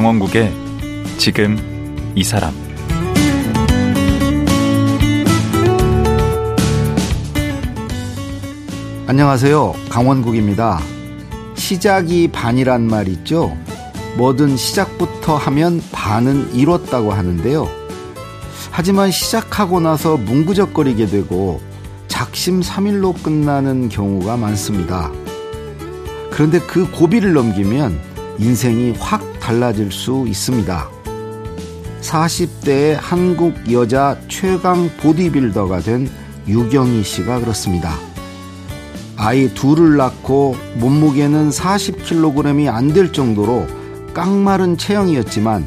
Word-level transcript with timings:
강원국의 0.00 0.50
지금 1.18 1.58
이 2.14 2.24
사람 2.24 2.54
안녕하세요. 9.06 9.74
강원국입니다. 9.90 10.80
시작이 11.54 12.28
반이란 12.28 12.86
말 12.86 13.08
있죠? 13.08 13.54
뭐든 14.16 14.56
시작부터 14.56 15.36
하면 15.36 15.82
반은 15.92 16.54
이뤘다고 16.54 17.12
하는데요. 17.12 17.68
하지만 18.70 19.10
시작하고 19.10 19.80
나서 19.80 20.16
뭉구적거리게 20.16 21.08
되고 21.08 21.60
작심삼일로 22.08 23.12
끝나는 23.22 23.90
경우가 23.90 24.38
많습니다. 24.38 25.12
그런데 26.30 26.58
그 26.58 26.90
고비를 26.90 27.34
넘기면 27.34 28.09
인생이 28.40 28.94
확 28.98 29.22
달라질 29.38 29.92
수 29.92 30.24
있습니다. 30.26 30.88
40대의 32.00 32.96
한국 32.98 33.54
여자 33.70 34.16
최강 34.28 34.88
보디빌더가 34.96 35.80
된 35.80 36.08
유경희 36.48 37.02
씨가 37.02 37.40
그렇습니다. 37.40 37.92
아이 39.18 39.52
둘을 39.52 39.98
낳고 39.98 40.56
몸무게는 40.76 41.50
40kg이 41.50 42.72
안 42.72 42.94
될 42.94 43.12
정도로 43.12 43.66
깡마른 44.14 44.78
체형이었지만 44.78 45.66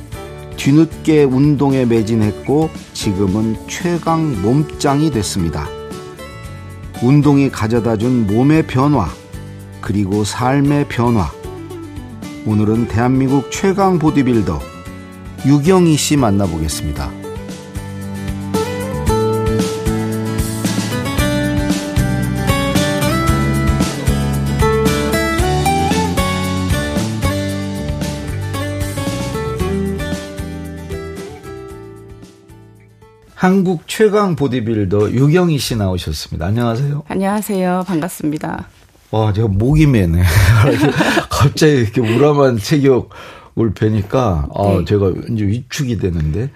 뒤늦게 0.58 1.26
운동에 1.26 1.86
매진했고 1.86 2.72
지금은 2.94 3.56
최강 3.68 4.42
몸짱이 4.42 5.12
됐습니다. 5.12 5.68
운동이 7.04 7.50
가져다 7.52 7.98
준 7.98 8.26
몸의 8.26 8.66
변화, 8.66 9.08
그리고 9.82 10.24
삶의 10.24 10.88
변화. 10.90 11.30
오늘은 12.46 12.90
대한민국 12.90 13.50
최강 13.52 13.98
보디빌더 14.00 14.60
유경희 15.46 15.96
씨 15.96 16.18
만나보겠습니다. 16.18 17.10
한국 33.36 33.88
최강 33.88 34.36
보디빌더 34.36 35.12
유경희 35.12 35.58
씨 35.60 35.78
나오셨습니다. 35.78 36.46
안녕하세요. 36.48 37.04
안녕하세요. 37.08 37.84
반갑습니다. 37.88 38.68
와, 39.12 39.32
제가 39.32 39.48
목이 39.48 39.86
매네. 39.86 40.24
갑자기 41.44 41.74
이렇게 41.74 42.00
우람한 42.00 42.58
체격을 42.58 43.74
뵈니까, 43.76 44.48
아, 44.56 44.64
네. 44.78 44.86
제가 44.86 45.12
이제 45.30 45.46
위축이 45.46 45.98
되는데. 45.98 46.50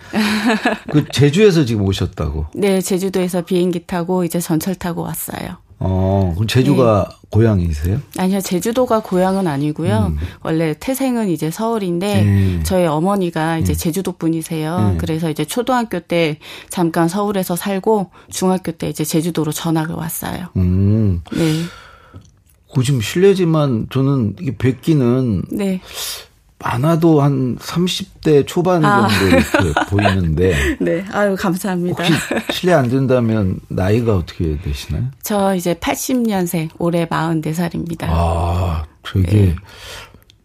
그 0.90 1.04
제주에서 1.12 1.66
지금 1.66 1.84
오셨다고? 1.84 2.46
네, 2.56 2.80
제주도에서 2.80 3.42
비행기 3.42 3.86
타고 3.86 4.24
이제 4.24 4.40
전철 4.40 4.76
타고 4.76 5.02
왔어요. 5.02 5.58
어, 5.80 6.32
그럼 6.36 6.48
제주가 6.48 7.08
네. 7.10 7.16
고향이세요? 7.30 8.00
아니요, 8.18 8.40
제주도가 8.40 9.02
고향은 9.02 9.46
아니고요. 9.46 10.14
음. 10.14 10.18
원래 10.42 10.74
태생은 10.80 11.30
이제 11.30 11.52
서울인데 11.52 12.22
네. 12.24 12.64
저희 12.64 12.86
어머니가 12.86 13.58
이제 13.58 13.74
네. 13.74 13.78
제주도 13.78 14.14
분이세요. 14.14 14.92
네. 14.94 14.98
그래서 14.98 15.30
이제 15.30 15.44
초등학교 15.44 16.00
때 16.00 16.40
잠깐 16.70 17.10
서울에서 17.10 17.58
살고 17.58 18.10
중학교 18.32 18.72
때 18.72 18.90
이제 18.90 19.04
제주도로 19.04 19.52
전학을 19.52 19.94
왔어요. 19.94 20.48
음. 20.56 21.22
네. 21.34 21.64
그 22.78 22.84
지금 22.84 23.02
실례지만 23.02 23.88
저는 23.90 24.36
이게 24.40 24.56
뵙기는 24.56 25.46
네. 25.50 25.82
많아도 26.60 27.24
한 27.24 27.58
30대 27.58 28.46
초반 28.46 28.86
아. 28.86 29.08
정도 29.08 29.26
아. 29.26 29.40
이렇게 29.40 29.80
보이는데. 29.90 30.78
네, 30.80 31.04
아유, 31.12 31.36
감사합니다. 31.36 32.04
혹시 32.04 32.14
실례 32.52 32.74
안 32.74 32.88
된다면 32.88 33.60
나이가 33.68 34.16
어떻게 34.16 34.60
되시나요? 34.60 35.06
저 35.24 35.56
이제 35.56 35.74
80년생, 35.74 36.70
올해 36.78 37.08
44살입니다. 37.08 38.04
아, 38.10 38.86
되게 39.02 39.26
네. 39.28 39.56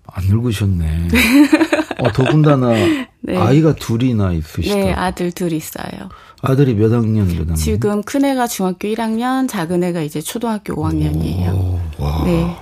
안 0.06 0.24
늙으셨네. 0.24 1.08
어, 1.98 2.12
더군다나 2.12 2.70
네. 3.20 3.36
아이가 3.36 3.74
둘이나 3.74 4.32
있으시다. 4.32 4.74
네, 4.74 4.92
아들 4.92 5.30
둘 5.32 5.52
있어요. 5.52 6.08
아들이 6.42 6.74
몇 6.74 6.92
학년, 6.92 7.26
몇 7.28 7.38
학년? 7.40 7.54
지금 7.54 8.02
큰 8.02 8.24
애가 8.24 8.46
중학교 8.48 8.88
1학년, 8.88 9.48
작은 9.48 9.82
애가 9.84 10.02
이제 10.02 10.20
초등학교 10.20 10.74
5학년이에요. 10.74 11.54
오, 11.54 11.80
와. 11.98 12.24
네. 12.24 12.56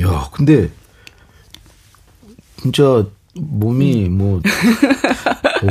야, 0.00 0.28
근데 0.32 0.70
진짜 2.60 3.06
몸이 3.34 4.06
음. 4.06 4.18
뭐 4.18 4.40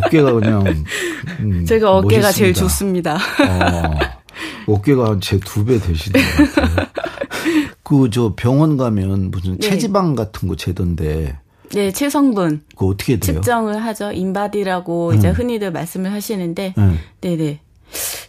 어깨가 0.05 0.33
그냥 0.33 0.63
음, 1.39 1.65
제가 1.65 1.97
어깨가 1.97 2.21
멋있습니다. 2.27 2.31
제일 2.31 2.53
좋습니다. 2.53 3.15
어, 3.15 4.73
어깨가 4.73 5.17
제 5.21 5.39
두 5.39 5.65
배 5.65 5.79
되시는 5.79 6.21
것 6.21 6.55
같아요. 6.55 6.87
그 7.83 8.09
저 8.09 8.33
병원 8.35 8.77
가면 8.77 9.31
무슨 9.31 9.57
네. 9.57 9.67
체지방 9.69 10.15
같은 10.15 10.47
거 10.47 10.55
재던데. 10.55 11.37
네, 11.73 11.91
체성분. 11.91 12.63
그 12.75 12.87
어떻게 12.87 13.19
돼요? 13.19 13.35
측정을 13.35 13.83
하죠. 13.83 14.11
인바디라고 14.11 15.09
음. 15.09 15.15
이제 15.15 15.29
흔히들 15.29 15.71
말씀을 15.71 16.11
하시는데, 16.11 16.73
음. 16.77 16.99
네네. 17.21 17.59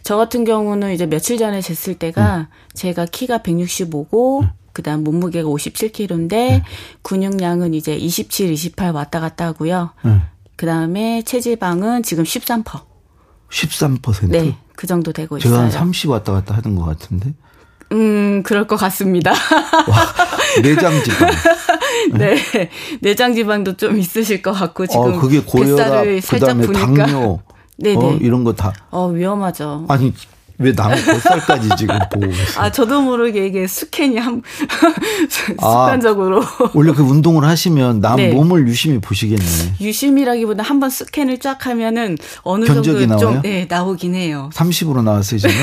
저 0.03 0.17
같은 0.17 0.45
경우는 0.45 0.93
이제 0.93 1.05
며칠 1.05 1.37
전에 1.37 1.59
쟀을 1.59 1.97
때가 1.97 2.37
음. 2.37 2.45
제가 2.73 3.05
키가 3.05 3.39
165고 3.39 4.47
그다음 4.73 5.03
몸무게가 5.03 5.47
57kg인데 5.47 6.29
네. 6.29 6.63
근육량은 7.01 7.73
이제 7.73 7.95
27, 7.95 8.51
28 8.51 8.91
왔다 8.91 9.19
갔다 9.19 9.45
하고요. 9.47 9.91
네. 10.03 10.21
그다음에 10.57 11.23
체지방은 11.23 12.03
지금 12.03 12.23
13%. 12.23 12.63
13%? 13.49 14.29
네. 14.29 14.57
그 14.75 14.85
정도 14.85 15.13
되고 15.13 15.39
제가 15.39 15.55
있어요. 15.55 15.69
제가 15.69 15.79
한 15.81 15.87
30 15.87 16.09
왔다 16.09 16.33
갔다 16.33 16.55
하는 16.55 16.75
것 16.75 16.85
같은데. 16.85 17.33
음, 17.91 18.43
그럴 18.43 18.67
것 18.67 18.75
같습니다. 18.75 19.31
와, 19.31 20.61
내장 20.61 20.91
지방. 21.03 21.29
네. 22.13 22.37
내장 23.01 23.33
지방도 23.33 23.75
좀 23.77 23.97
있으실 23.97 24.41
것 24.41 24.51
같고 24.53 24.87
지금 24.87 25.13
어, 25.15 25.19
그게 25.19 25.39
고혈압, 25.41 26.05
그다음에 26.29 26.67
당뇨 26.67 27.39
네네. 27.77 27.97
어, 28.05 28.17
이런 28.21 28.43
거 28.43 28.53
다. 28.53 28.73
어, 28.91 29.07
위험하죠. 29.07 29.85
아니, 29.89 30.13
왜 30.57 30.71
남의 30.71 31.03
뱃살까지 31.03 31.69
지금 31.77 31.99
보고 32.09 32.27
계세요? 32.29 32.45
아, 32.57 32.71
저도 32.71 33.01
모르게 33.01 33.45
이게 33.47 33.67
스캔이 33.67 34.17
한, 34.17 34.41
습관적으로. 35.29 36.41
아, 36.41 36.47
원래 36.73 36.93
그 36.93 37.03
운동을 37.03 37.43
하시면 37.43 37.99
남 37.99 38.15
네. 38.15 38.31
몸을 38.31 38.65
유심히 38.67 38.99
보시겠네. 38.99 39.43
유심이라기보다 39.81 40.63
한 40.63 40.79
번 40.79 40.89
스캔을 40.89 41.39
쫙 41.39 41.65
하면은 41.67 42.17
어느 42.43 42.65
정도 42.65 42.93
나와요? 43.05 43.17
좀, 43.19 43.41
네, 43.41 43.65
나오긴 43.69 44.15
해요. 44.15 44.49
30으로 44.53 45.03
나왔어요, 45.03 45.39
지금? 45.39 45.55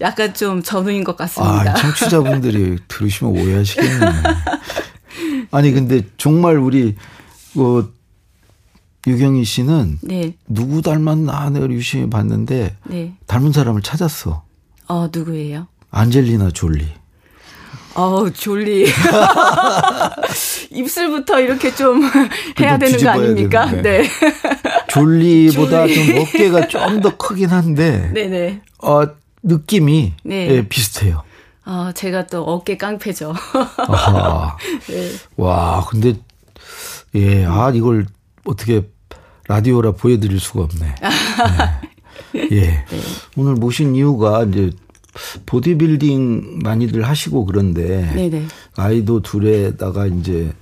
약간 0.00 0.32
좀 0.34 0.62
전후인 0.62 1.02
것 1.02 1.16
같습니다. 1.16 1.72
아, 1.72 1.74
청취자분들이 1.74 2.76
들으시면 2.86 3.32
오해하시겠네. 3.36 4.06
아니, 5.50 5.72
근데 5.72 6.02
정말 6.16 6.56
우리, 6.58 6.94
뭐, 7.54 7.90
유경희 9.06 9.44
씨는 9.44 9.98
네. 10.02 10.34
누구 10.46 10.80
닮았나 10.80 11.50
내가 11.50 11.68
유심히 11.70 12.08
봤는데 12.08 12.76
네. 12.84 13.14
닮은 13.26 13.50
사람을 13.52 13.82
찾았어. 13.82 14.44
어 14.86 15.08
누구예요? 15.12 15.66
안젤리나 15.90 16.50
졸리. 16.52 16.86
어 17.96 18.30
졸리. 18.30 18.86
입술부터 20.70 21.40
이렇게 21.40 21.74
좀 21.74 22.02
해야 22.60 22.78
되는 22.78 22.98
거 22.98 23.08
아닙니까? 23.10 23.66
네. 23.82 24.08
졸리보다 24.88 25.86
졸리. 25.88 25.94
좀 26.06 26.18
어깨가 26.18 26.68
좀 26.68 27.00
더 27.00 27.16
크긴 27.16 27.48
한데. 27.48 28.10
네네. 28.14 28.60
어 28.82 29.02
느낌이 29.42 30.12
네. 30.22 30.48
예, 30.48 30.68
비슷해요. 30.68 31.22
아, 31.64 31.88
어, 31.88 31.92
제가 31.92 32.26
또 32.26 32.42
어깨 32.42 32.76
깡패죠. 32.76 33.34
아, 33.88 34.56
네. 34.88 35.10
와, 35.36 35.84
근데 35.88 36.14
예, 37.14 37.44
아 37.44 37.70
이걸 37.74 38.06
어떻게 38.44 38.88
라디오라 39.48 39.92
보여드릴 39.92 40.40
수가 40.40 40.62
없네. 40.64 40.94
네. 42.32 42.48
예. 42.50 42.60
네. 42.60 42.84
오늘 43.36 43.54
모신 43.54 43.94
이유가 43.94 44.44
이제 44.44 44.70
보디빌딩 45.46 46.60
많이들 46.62 47.06
하시고 47.06 47.44
그런데. 47.44 48.10
아이도 48.76 49.20
둘에다가 49.20 50.06
이제 50.06 50.52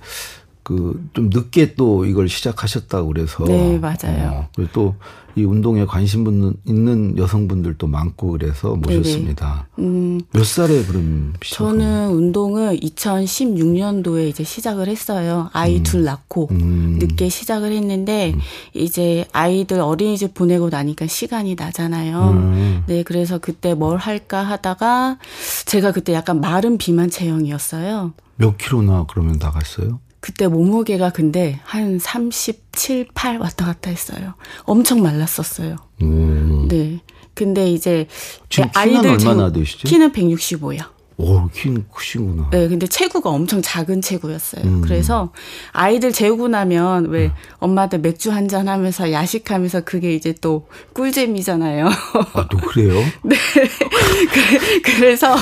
그 0.63 1.01
좀 1.13 1.29
늦게 1.31 1.75
또 1.75 2.05
이걸 2.05 2.29
시작하셨다고 2.29 3.07
그래서 3.09 3.43
네 3.45 3.77
맞아요. 3.77 4.47
어, 4.57 4.63
또이 4.71 5.43
운동에 5.43 5.85
관심 5.85 6.25
있는 6.65 7.17
여성분들도 7.17 7.85
많고 7.87 8.31
그래서 8.31 8.75
모셨습니다. 8.75 9.67
음, 9.79 10.21
몇 10.31 10.45
살에 10.45 10.83
그럼 10.85 11.33
시작 11.43 11.57
저는 11.57 12.11
운동을 12.11 12.77
2016년도에 12.79 14.29
이제 14.29 14.43
시작을 14.43 14.87
했어요. 14.87 15.49
아이 15.51 15.77
음. 15.77 15.83
둘 15.83 16.03
낳고 16.05 16.47
음. 16.51 16.97
늦게 16.99 17.27
시작을 17.29 17.71
했는데 17.73 18.33
음. 18.33 18.39
이제 18.73 19.25
아이들 19.33 19.81
어린이집 19.81 20.33
보내고 20.33 20.69
나니까 20.69 21.07
시간이 21.07 21.55
나잖아요. 21.55 22.29
음. 22.31 22.83
네, 22.87 23.03
그래서 23.03 23.37
그때 23.37 23.73
뭘 23.73 23.97
할까 23.97 24.43
하다가 24.43 25.17
제가 25.65 25.91
그때 25.91 26.13
약간 26.13 26.39
마른 26.39 26.77
비만 26.77 27.09
체형이었어요. 27.09 28.13
몇 28.37 28.57
킬로나 28.57 29.05
그러면 29.09 29.37
나갔어요? 29.39 29.99
그때 30.21 30.47
몸무게가 30.47 31.09
근데 31.09 31.59
한 31.63 31.99
37, 31.99 33.07
8 33.13 33.37
왔다 33.37 33.65
갔다 33.65 33.89
했어요. 33.89 34.35
엄청 34.63 35.01
말랐었어요. 35.01 35.75
음. 36.03 36.67
네. 36.69 36.99
근데 37.33 37.71
이제 37.71 38.07
지금 38.49 38.69
아이들 38.75 39.09
얼마나 39.09 39.51
되시죠? 39.51 39.87
키는 39.87 40.11
165요. 40.11 40.85
오, 41.21 41.47
키는 41.53 41.85
크시구나. 41.93 42.49
네, 42.51 42.67
근데 42.67 42.87
체구가 42.87 43.29
엄청 43.29 43.61
작은 43.61 44.01
체구였어요. 44.01 44.63
음. 44.65 44.81
그래서 44.81 45.31
아이들 45.71 46.11
재우고 46.11 46.47
나면 46.47 47.09
왜 47.09 47.25
음. 47.27 47.31
엄마들 47.59 47.99
맥주 47.99 48.31
한 48.31 48.47
잔 48.47 48.67
하면서 48.67 49.11
야식하면서 49.11 49.81
그게 49.81 50.13
이제 50.13 50.33
또 50.41 50.67
꿀잼이잖아요. 50.93 51.87
아, 52.33 52.47
또 52.49 52.57
그래요? 52.57 52.99
네. 53.23 53.35
그래 54.83 55.15
서 55.15 55.35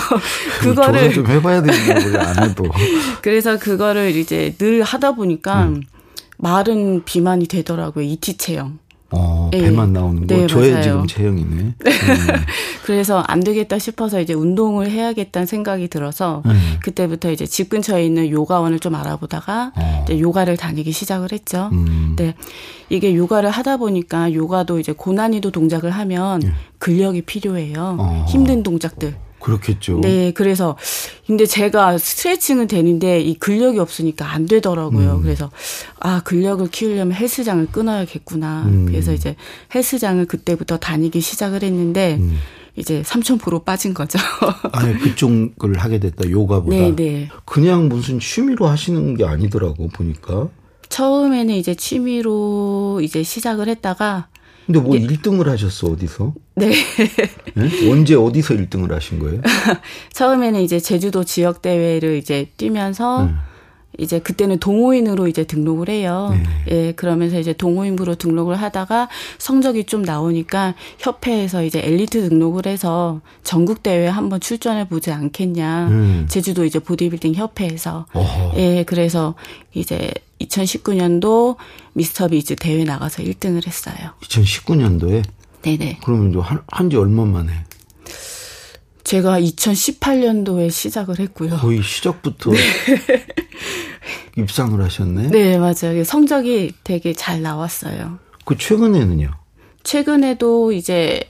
그거를 0.59 1.13
좀 1.13 1.25
해봐야 1.27 1.61
되는데 1.63 2.17
안 2.19 2.49
해도. 2.49 2.65
그래서 3.23 3.57
그거를 3.57 4.15
이제 4.15 4.53
늘 4.57 4.83
하다 4.83 5.13
보니까 5.15 5.63
음. 5.63 5.81
마른 6.37 7.03
비만이 7.03 7.47
되더라고요. 7.47 8.05
이티 8.05 8.37
체형. 8.37 8.79
어, 9.11 9.49
네. 9.51 9.61
배만 9.61 9.93
나오는 9.93 10.27
거. 10.27 10.35
네, 10.35 10.47
저의 10.47 10.71
맞아요. 10.71 10.83
지금 10.83 11.07
체형이네. 11.07 11.55
음. 11.55 11.75
그래서 12.85 13.19
안 13.19 13.39
되겠다 13.39 13.79
싶어서 13.79 14.19
이제 14.19 14.33
운동을 14.33 14.89
해야겠다는 14.89 15.45
생각이 15.45 15.87
들어서 15.87 16.43
음. 16.45 16.77
그때부터 16.83 17.31
이제 17.31 17.45
집 17.45 17.69
근처에 17.69 18.05
있는 18.05 18.29
요가원을 18.29 18.79
좀 18.79 18.95
알아보다가 18.95 19.73
어. 19.75 20.05
이제 20.05 20.19
요가를 20.19 20.57
다니기 20.57 20.91
시작을 20.91 21.31
했죠. 21.31 21.69
음. 21.71 22.15
네. 22.17 22.35
이게 22.89 23.15
요가를 23.15 23.49
하다 23.49 23.77
보니까 23.77 24.33
요가도 24.33 24.79
이제 24.79 24.91
고난이도 24.91 25.51
동작을 25.51 25.91
하면 25.91 26.43
예. 26.43 26.53
근력이 26.79 27.23
필요해요. 27.23 27.97
어. 27.99 28.25
힘든 28.27 28.63
동작들. 28.63 29.15
그렇겠죠. 29.39 30.01
네, 30.01 30.31
그래서 30.31 30.77
근데 31.25 31.45
제가 31.45 31.97
스트레칭은 31.97 32.67
되는데 32.67 33.21
이 33.21 33.37
근력이 33.37 33.79
없으니까 33.79 34.31
안 34.31 34.45
되더라고요. 34.45 35.15
음. 35.15 35.21
그래서 35.21 35.49
아 35.99 36.21
근력을 36.23 36.67
키우려면 36.69 37.13
헬스장을 37.13 37.67
끊어야겠구나. 37.67 38.63
음. 38.63 38.85
그래서 38.85 39.13
이제 39.13 39.35
헬스장을 39.73 40.25
그때부터 40.25 40.77
다니기 40.77 41.21
시작을 41.21 41.63
했는데 41.63 42.17
음. 42.19 42.37
이제 42.75 43.01
3,000% 43.01 43.65
빠진 43.65 43.93
거죠. 43.93 44.19
아니 44.71 44.97
그쪽을 44.97 45.77
하게 45.77 45.99
됐다 45.99 46.29
요가보다. 46.29 46.75
네, 46.75 46.95
네. 46.95 47.29
그냥 47.45 47.89
무슨 47.89 48.19
취미로 48.19 48.67
하시는 48.67 49.15
게 49.15 49.25
아니더라고 49.25 49.89
보니까. 49.89 50.49
처음에는 50.87 51.53
이제 51.53 51.75
취미로 51.75 52.99
이제 53.03 53.21
시작을 53.21 53.67
했다가 53.67 54.29
근데 54.69 54.79
뭐 54.81 54.95
네. 54.95 55.07
1등을 55.07 55.45
하셨어, 55.47 55.87
어디서? 55.87 56.33
네. 56.59 56.73
네? 57.55 57.89
언제 57.89 58.15
어디서 58.15 58.55
1등을 58.55 58.91
하신 58.91 59.19
거예요? 59.19 59.41
처음에는 60.13 60.61
이제 60.61 60.79
제주도 60.79 61.23
지역 61.23 61.61
대회를 61.61 62.17
이제 62.17 62.49
뛰면서 62.57 63.23
음. 63.23 63.39
이제 63.97 64.19
그때는 64.19 64.59
동호인으로 64.59 65.27
이제 65.27 65.43
등록을 65.43 65.89
해요. 65.89 66.29
네. 66.31 66.43
예, 66.71 66.91
그러면서 66.93 67.37
이제 67.39 67.53
동호인부로 67.53 68.15
등록을 68.15 68.55
하다가 68.55 69.09
성적이 69.37 69.85
좀 69.85 70.03
나오니까 70.03 70.75
협회에서 70.99 71.63
이제 71.63 71.81
엘리트 71.83 72.29
등록을 72.29 72.65
해서 72.65 73.19
전국 73.43 73.83
대회에 73.83 74.07
한번 74.07 74.39
출전해 74.39 74.87
보지 74.87 75.11
않겠냐. 75.11 75.87
음. 75.89 76.25
제주도 76.29 76.63
이제 76.63 76.79
보디빌딩 76.79 77.35
협회에서. 77.35 78.05
어허. 78.13 78.53
예, 78.57 78.83
그래서 78.87 79.35
이제 79.73 80.11
2019년도 80.39 81.57
미스터 81.93 82.29
비즈 82.29 82.55
대회 82.55 82.85
나가서 82.85 83.23
1등을 83.23 83.67
했어요. 83.67 83.95
2019년도에? 84.21 85.23
네네. 85.61 85.99
그러면 86.03 86.33
한지 86.67 86.95
얼마 86.97 87.25
만에? 87.25 87.51
제가 89.03 89.39
2018년도에 89.39 90.69
시작을 90.69 91.19
했고요. 91.19 91.57
거의 91.57 91.81
시작부터 91.81 92.51
네. 92.51 92.59
입상을 94.37 94.79
하셨네. 94.81 95.29
네, 95.29 95.57
맞아요. 95.57 96.03
성적이 96.03 96.73
되게 96.83 97.13
잘 97.13 97.41
나왔어요. 97.41 98.19
그 98.45 98.57
최근에는요? 98.57 99.31
최근에도 99.83 100.71
이제 100.71 101.21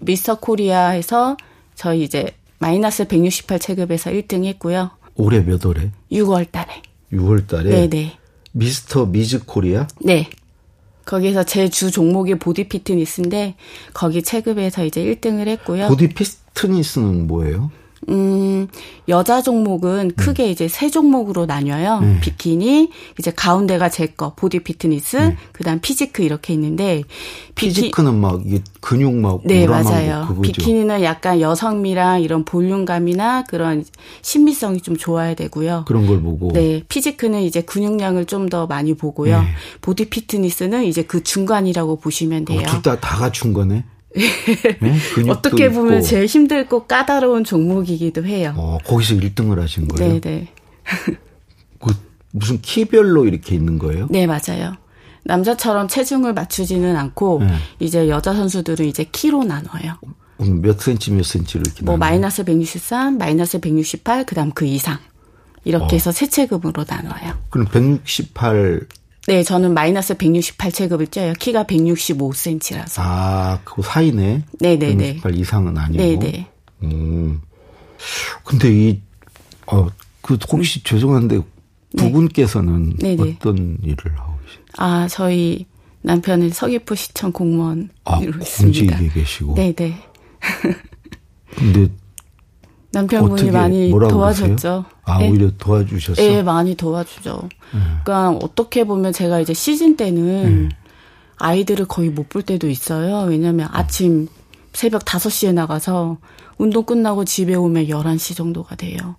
미스터 0.00 0.40
코리아에서 0.40 1.36
저희 1.74 2.02
이제 2.02 2.34
마이너스 2.58 3.06
168 3.06 3.58
체급에서 3.58 4.10
1등 4.10 4.44
했고요. 4.44 4.90
올해 5.14 5.40
몇 5.40 5.64
월에? 5.64 5.90
6월 6.10 6.50
달에. 6.50 6.82
6월 7.12 7.46
달에? 7.46 7.68
네네. 7.88 8.18
미스터 8.52 9.06
미즈 9.06 9.44
코리아? 9.44 9.86
네. 10.00 10.30
거기서 11.04 11.44
제 11.44 11.68
주 11.68 11.90
종목이 11.90 12.34
보디 12.36 12.68
피트니스인데 12.68 13.54
거기 13.94 14.22
체급에서 14.22 14.84
이제 14.84 15.02
1등을 15.04 15.48
했고요. 15.48 15.88
보디 15.88 16.08
피트니스는 16.08 17.26
뭐예요? 17.26 17.70
음, 18.08 18.68
여자 19.08 19.42
종목은 19.42 20.10
음. 20.10 20.16
크게 20.16 20.50
이제 20.50 20.68
세 20.68 20.90
종목으로 20.90 21.46
나뉘어요. 21.46 22.00
네. 22.00 22.20
비키니, 22.20 22.90
이제 23.18 23.30
가운데가 23.30 23.88
제 23.88 24.06
거, 24.06 24.34
보디 24.34 24.60
피트니스, 24.60 25.16
네. 25.16 25.36
그 25.52 25.64
다음 25.64 25.80
physique 25.80 26.22
이렇게 26.22 26.52
있는데. 26.54 27.02
비키, 27.54 27.90
크는 27.90 28.26
막 28.26 28.42
근육 28.80 29.14
막. 29.14 29.40
네, 29.44 29.66
맞아요. 29.66 30.36
비키니는 30.42 31.02
약간 31.02 31.40
여성미랑 31.40 32.22
이런 32.22 32.44
볼륨감이나 32.44 33.44
그런 33.44 33.84
신미성이 34.22 34.80
좀 34.80 34.96
좋아야 34.96 35.34
되고요. 35.34 35.84
그런 35.86 36.06
걸 36.06 36.20
보고. 36.20 36.52
네. 36.52 36.82
피지크는 36.88 37.42
이제 37.42 37.62
근육량을 37.62 38.26
좀 38.26 38.42
더 38.52 38.66
많이 38.66 38.92
보고요. 38.92 39.40
네. 39.40 39.46
보디 39.80 40.10
피트니스는 40.10 40.84
이제 40.84 41.02
그 41.04 41.22
중간이라고 41.22 41.96
보시면 41.96 42.44
돼요. 42.44 42.60
어, 42.60 42.66
둘다 42.66 42.98
다 43.00 43.16
갖춘 43.16 43.52
거네? 43.54 43.84
네? 44.14 44.98
어떻게 45.28 45.70
보면 45.70 45.98
있고. 45.98 46.06
제일 46.06 46.26
힘들고 46.26 46.86
까다로운 46.86 47.44
종목이기도 47.44 48.24
해요. 48.24 48.54
어, 48.56 48.78
거기서 48.84 49.14
1등을 49.14 49.58
하신 49.58 49.88
거예요? 49.88 50.20
네네. 50.20 50.20
네. 50.20 50.52
그 51.80 51.94
무슨 52.30 52.60
키별로 52.60 53.26
이렇게 53.26 53.54
있는 53.54 53.78
거예요? 53.78 54.06
네, 54.10 54.26
맞아요. 54.26 54.76
남자처럼 55.24 55.88
체중을 55.88 56.34
맞추지는 56.34 56.96
않고 56.96 57.40
네. 57.40 57.54
이제 57.78 58.08
여자 58.08 58.34
선수들은 58.34 58.86
이제 58.86 59.06
키로 59.12 59.44
나눠요. 59.44 59.96
몇 60.38 60.80
센치 60.80 61.12
몇 61.12 61.24
센치로 61.24 61.62
이렇게 61.64 61.84
뭐 61.84 61.94
나눠요? 61.94 62.10
마이너스 62.10 62.44
163, 62.44 63.18
마이너스 63.18 63.60
168, 63.60 64.26
그다음 64.26 64.50
그 64.50 64.64
이상 64.64 64.98
이렇게 65.64 65.84
어. 65.84 65.88
해서 65.92 66.10
세 66.10 66.28
체급으로 66.28 66.84
나눠요. 66.88 67.34
그럼 67.50 67.68
168 67.68 68.86
네, 69.28 69.42
저는 69.42 69.72
마이너스 69.74 70.14
168체급을 70.14 71.10
쪄요. 71.12 71.32
키가 71.34 71.64
165cm라서. 71.64 72.94
아, 72.98 73.60
그 73.64 73.82
사이네. 73.82 74.42
네네네. 74.58 74.96
168 74.96 75.38
이상은 75.38 75.78
아니고. 75.78 76.02
네네. 76.02 76.46
음. 76.82 77.40
근데 78.44 78.72
이, 78.72 79.00
어, 79.66 79.86
그 80.22 80.36
혹시 80.50 80.82
죄송한데 80.82 81.40
두 81.96 82.10
네. 83.00 83.36
어떤 83.36 83.78
일을 83.82 84.18
하고 84.18 84.38
계신가요? 84.44 84.64
아, 84.78 85.08
저희 85.08 85.66
남편은 86.02 86.50
서귀포 86.50 86.94
시청 86.94 87.30
공무원으로 87.32 87.88
아, 88.04 88.20
있습니다. 88.20 88.96
공직에 88.96 89.08
계시고. 89.20 89.54
네네. 89.54 90.02
근데 91.56 91.88
남편분이 92.92 93.50
많이 93.50 93.90
도와줬죠. 93.90 94.84
아, 95.04 95.18
네? 95.18 95.30
오히려 95.30 95.50
도와주셨어? 95.58 96.20
네, 96.20 96.42
많이 96.42 96.74
도와주죠. 96.74 97.48
음. 97.74 98.00
그러니까 98.04 98.38
어떻게 98.42 98.84
보면 98.84 99.12
제가 99.12 99.40
이제 99.40 99.54
시즌 99.54 99.96
때는 99.96 100.22
음. 100.44 100.70
아이들을 101.38 101.86
거의 101.86 102.10
못 102.10 102.28
볼 102.28 102.42
때도 102.42 102.68
있어요. 102.68 103.26
왜냐면 103.28 103.68
아침 103.72 104.28
새벽 104.72 105.04
5시에 105.04 105.52
나가서 105.52 106.18
운동 106.58 106.84
끝나고 106.84 107.24
집에 107.24 107.54
오면 107.54 107.86
11시 107.86 108.36
정도가 108.36 108.76
돼요. 108.76 109.16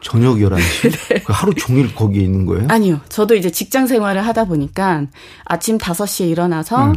저녁 0.00 0.36
11시? 0.36 0.90
네. 1.14 1.22
그 1.24 1.32
하루 1.32 1.52
종일 1.54 1.94
거기에 1.94 2.22
있는 2.22 2.46
거예요? 2.46 2.66
아니요. 2.70 3.00
저도 3.08 3.34
이제 3.34 3.50
직장 3.50 3.86
생활을 3.86 4.24
하다 4.26 4.44
보니까 4.44 5.04
아침 5.44 5.76
5시에 5.76 6.28
일어나서 6.30 6.86
음. 6.86 6.94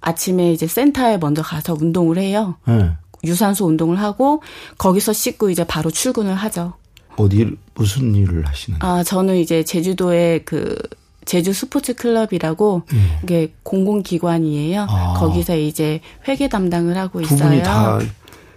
아침에 0.00 0.52
이제 0.52 0.66
센터에 0.66 1.18
먼저 1.18 1.42
가서 1.42 1.74
운동을 1.80 2.18
해요. 2.18 2.56
네. 2.66 2.90
유산소 3.24 3.66
운동을 3.66 4.00
하고 4.00 4.42
거기서 4.78 5.12
씻고 5.12 5.50
이제 5.50 5.64
바로 5.64 5.90
출근을 5.90 6.34
하죠. 6.34 6.74
어디 7.16 7.50
무슨 7.74 8.14
일을 8.14 8.46
하시는? 8.46 8.78
아 8.82 9.02
저는 9.02 9.36
이제 9.36 9.62
제주도에 9.62 10.40
그 10.44 10.76
제주 11.26 11.52
스포츠 11.52 11.94
클럽이라고 11.94 12.82
음. 12.92 13.10
이게 13.22 13.52
공공기관이에요. 13.62 14.86
아. 14.88 15.14
거기서 15.18 15.56
이제 15.56 16.00
회계 16.28 16.48
담당을 16.48 16.96
하고 16.96 17.20
있어요. 17.20 17.38
두 17.38 17.44
분이 17.44 17.62
다 17.62 17.98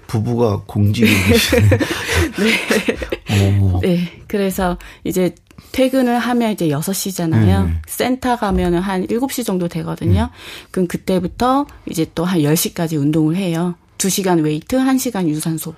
부부가 0.08 0.62
공직이시네. 0.65 1.70
네. 2.39 3.79
네. 3.82 4.24
그래서 4.27 4.77
이제 5.03 5.36
퇴근을 5.72 6.20
하면 6.20 6.51
이제 6.51 6.67
6시잖아요. 6.70 7.63
음. 7.65 7.82
센터 7.88 8.36
가면은 8.36 8.79
한 8.79 9.05
7시 9.08 9.43
정도 9.46 9.67
되거든요. 9.67 10.29
음. 10.32 10.39
그럼 10.72 10.88
그때부터 10.88 11.65
이제 11.89 12.05
또 12.15 12.24
한 12.25 12.39
10시까지 12.41 13.00
운동을 13.00 13.36
해요. 13.36 13.75
2시간 13.98 14.44
웨이트, 14.44 14.78
1시간 14.78 15.28
유산소. 15.28 15.74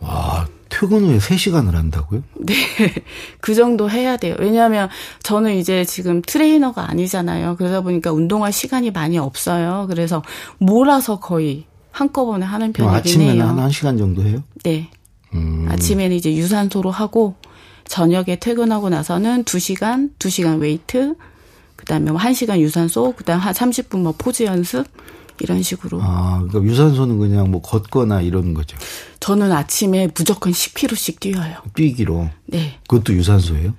와, 0.00 0.46
퇴근 0.68 1.04
후에 1.04 1.18
3시간을 1.18 1.72
한다고요? 1.72 2.22
네. 2.40 2.54
그 3.40 3.54
정도 3.54 3.90
해야 3.90 4.16
돼요. 4.16 4.36
왜냐하면 4.38 4.88
저는 5.22 5.56
이제 5.56 5.84
지금 5.84 6.22
트레이너가 6.22 6.90
아니잖아요. 6.90 7.56
그러다 7.56 7.80
보니까 7.80 8.12
운동할 8.12 8.52
시간이 8.52 8.90
많이 8.90 9.18
없어요. 9.18 9.86
그래서 9.88 10.22
몰아서 10.58 11.18
거의 11.18 11.64
한꺼번에 11.90 12.46
하는 12.46 12.72
편이긴 12.72 12.96
아침에는 12.96 13.34
해요. 13.34 13.44
아침에는 13.44 13.62
한 13.62 13.70
1시간 13.70 13.98
정도 13.98 14.22
해요? 14.22 14.42
네. 14.62 14.90
음. 15.34 15.66
아침에는 15.70 16.16
이제 16.16 16.34
유산소로 16.34 16.90
하고 16.90 17.34
저녁에 17.84 18.36
퇴근하고 18.38 18.88
나서는 18.90 19.44
2시간, 19.44 20.14
2시간 20.18 20.60
웨이트, 20.60 21.14
그다음에 21.76 22.10
뭐 22.10 22.20
1시간 22.20 22.58
유산소, 22.60 23.12
그다음 23.16 23.40
한 23.40 23.54
30분 23.54 23.98
뭐 23.98 24.14
포즈 24.16 24.42
연습 24.44 24.86
이런 25.40 25.62
식으로. 25.62 26.00
아, 26.02 26.42
그러니까 26.48 26.70
유산소는 26.72 27.18
그냥 27.18 27.50
뭐 27.50 27.60
걷거나 27.62 28.20
이런 28.22 28.54
거죠. 28.54 28.76
저는 29.20 29.52
아침에 29.52 30.08
무조건 30.14 30.52
10km씩 30.52 31.20
뛰어요. 31.20 31.56
뛰기로. 31.74 32.30
네. 32.46 32.78
그것도 32.88 33.14
유산소예요? 33.14 33.74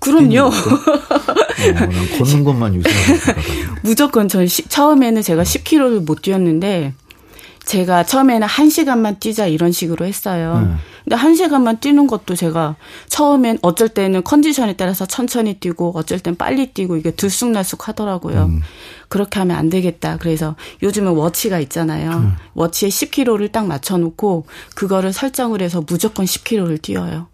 그럼요. 0.00 0.46
어, 0.46 0.50
난 1.74 1.90
걷는 2.18 2.44
것만 2.44 2.74
유산소. 2.74 3.32
무조건 3.82 4.28
전 4.28 4.46
시, 4.46 4.66
처음에는 4.66 5.22
제가 5.22 5.42
10km를 5.42 6.04
못 6.04 6.22
뛰었는데 6.22 6.94
제가 7.64 8.04
처음에는 8.04 8.46
1시간만 8.46 9.20
뛰자 9.20 9.46
이런 9.46 9.70
식으로 9.70 10.06
했어요. 10.06 10.66
네. 10.66 10.74
근데 11.10 11.16
1시간만 11.16 11.80
뛰는 11.80 12.06
것도 12.06 12.36
제가 12.36 12.76
처음엔 13.08 13.58
어쩔 13.62 13.88
때는 13.88 14.22
컨디션에 14.22 14.74
따라서 14.74 15.06
천천히 15.06 15.54
뛰고 15.54 15.92
어쩔 15.96 16.20
땐 16.20 16.36
빨리 16.36 16.72
뛰고 16.72 16.96
이게 16.96 17.10
들쑥날쑥 17.10 17.88
하더라고요. 17.88 18.44
음. 18.44 18.62
그렇게 19.08 19.40
하면 19.40 19.56
안 19.56 19.70
되겠다. 19.70 20.18
그래서 20.18 20.54
요즘은 20.84 21.12
워치가 21.12 21.58
있잖아요. 21.58 22.12
음. 22.12 22.36
워치에 22.54 22.90
10km를 22.90 23.50
딱 23.50 23.66
맞춰놓고 23.66 24.46
그거를 24.76 25.12
설정을 25.12 25.62
해서 25.62 25.82
무조건 25.84 26.26
10km를 26.26 26.80
뛰어요. 26.80 27.26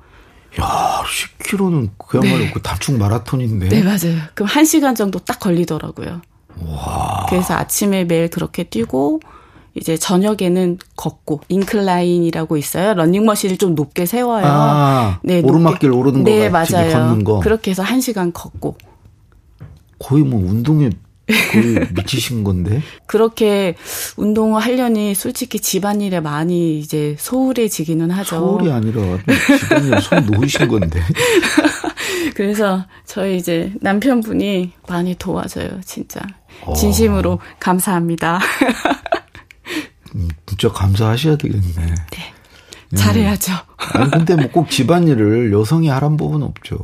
야, 0.59 1.03
10km는 1.05 1.91
그야말로 1.99 2.45
네. 2.45 2.51
그 2.53 2.63
단축 2.63 2.97
마라톤인데. 2.97 3.69
네, 3.69 3.83
맞아요. 3.83 4.23
그럼 4.35 4.49
1시간 4.49 4.97
정도 4.97 5.19
딱 5.19 5.39
걸리더라고요. 5.39 6.23
와. 6.63 7.27
그래서 7.29 7.53
아침에 7.53 8.05
매일 8.05 8.31
그렇게 8.31 8.65
뛰고 8.65 9.21
이제 9.77 9.97
저녁에는 9.97 10.79
걷고 10.97 11.43
인클라인이라고 11.49 12.57
있어요. 12.57 12.95
러닝머신을 12.95 13.59
좀 13.59 13.75
높게 13.75 14.07
세워요. 14.07 14.45
아, 14.47 15.21
네, 15.23 15.41
오르막길 15.41 15.91
높게. 15.91 16.01
오르는 16.01 16.25
거 16.25 16.31
네, 16.31 16.49
맞아요. 16.49 16.93
걷는 16.93 17.25
거. 17.25 17.41
그렇게 17.41 17.71
해서 17.73 17.83
1시간 17.83 18.33
걷고. 18.33 18.77
거의 19.99 20.23
뭐 20.23 20.41
운동에 20.41 20.91
거의 21.53 21.75
미치신 21.95 22.43
건데. 22.43 22.83
그렇게 23.07 23.75
운동을 24.17 24.61
하려니 24.63 25.15
솔직히 25.15 25.61
집안일에 25.61 26.21
많이 26.21 26.79
이제 26.79 27.15
소홀해지기는 27.19 28.11
하죠. 28.11 28.37
소홀이 28.37 28.71
아니라 28.73 29.03
집안일에 29.59 30.01
손 30.01 30.27
놓으신 30.27 30.69
건데. 30.69 31.01
그래서 32.35 32.85
저희 33.05 33.37
이제 33.37 33.73
남편분이 33.81 34.73
많이 34.89 35.15
도와줘요, 35.17 35.81
진짜. 35.85 36.21
어. 36.65 36.73
진심으로 36.75 37.33
어. 37.33 37.39
감사합니다. 37.61 38.41
음, 40.15 40.29
진짜 40.47 40.71
감사하셔야 40.71 41.37
되겠네. 41.37 41.73
네. 41.77 42.97
잘해야죠. 42.97 43.53
아니, 43.77 44.11
근데 44.11 44.37
뭐 44.37 44.49
꼭 44.53 44.71
집안일을 44.71 45.53
여성이 45.53 45.89
하란 45.89 46.17
법은 46.17 46.43
없죠. 46.43 46.79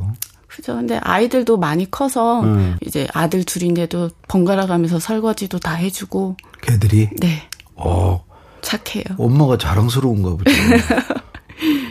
그죠. 0.47 0.75
근데 0.75 0.97
아이들도 1.01 1.57
많이 1.57 1.89
커서 1.89 2.41
음. 2.41 2.77
이제 2.81 3.07
아들 3.13 3.43
둘인데도 3.43 4.11
번갈아 4.27 4.67
가면서 4.67 4.99
설거지도 4.99 5.59
다 5.59 5.73
해주고. 5.73 6.37
걔들이? 6.61 7.09
네. 7.19 7.47
어. 7.75 8.23
착해요. 8.61 9.03
엄마가 9.17 9.57
자랑스러운가 9.57 10.29
보죠. 10.37 10.43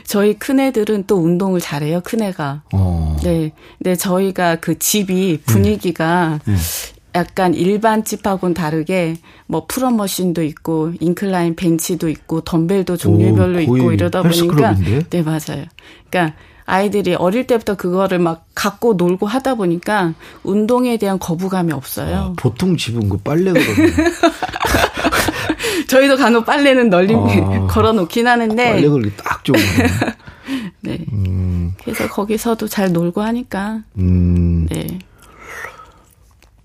저희 0.05 0.35
큰애들은 0.39 1.05
또 1.07 1.17
운동을 1.17 1.61
잘해요, 1.61 2.01
큰애가. 2.03 2.62
어. 2.73 3.17
네. 3.23 3.53
근데 3.79 3.97
저희가 3.97 4.57
그 4.57 4.79
집이 4.79 5.41
분위기가 5.47 6.39
네. 6.45 6.55
네. 6.55 6.59
약간 7.14 7.54
일반 7.54 8.04
집하고는 8.04 8.54
다르게 8.54 9.16
뭐 9.47 9.66
pull-up 9.67 9.95
machine도 9.95 10.43
있고 10.42 10.92
incline 11.00 11.57
bench도 11.57 12.09
있고 12.09 12.40
덤벨도 12.42 12.97
종류별로 12.97 13.59
오, 13.59 13.61
있고 13.61 13.92
이러다 13.92 14.23
보니까 14.23 14.76
네 15.11 15.23
맞아요. 15.23 15.66
그러니까 16.09 16.37
아이들이 16.64 17.14
어릴 17.14 17.47
때부터 17.47 17.76
그거를 17.76 18.19
막 18.19 18.47
갖고 18.54 18.95
놀고 18.95 19.26
하다 19.26 19.57
보니까 19.57 20.14
운동에 20.42 20.97
대한 20.97 21.19
거부감이 21.19 21.73
없어요. 21.73 22.16
아, 22.16 22.33
보통 22.37 22.76
집은 22.76 23.09
그 23.09 23.19
빨래 23.19 23.52
그러면 23.52 23.92
저희도 25.88 26.16
간혹 26.16 26.47
빨래는 26.47 26.88
널리 26.88 27.14
아, 27.14 27.66
걸어놓긴 27.69 28.26
하는데 28.26 28.64
빨래 28.64 28.88
걸기 28.88 29.11
딱 29.16 29.45
좋은 29.45 29.59
네. 30.81 31.04
음. 31.12 31.75
그래서 31.83 32.09
거기서도 32.09 32.69
잘 32.69 32.92
놀고 32.92 33.21
하니까. 33.21 33.83
음. 33.99 34.66
네. 34.71 34.99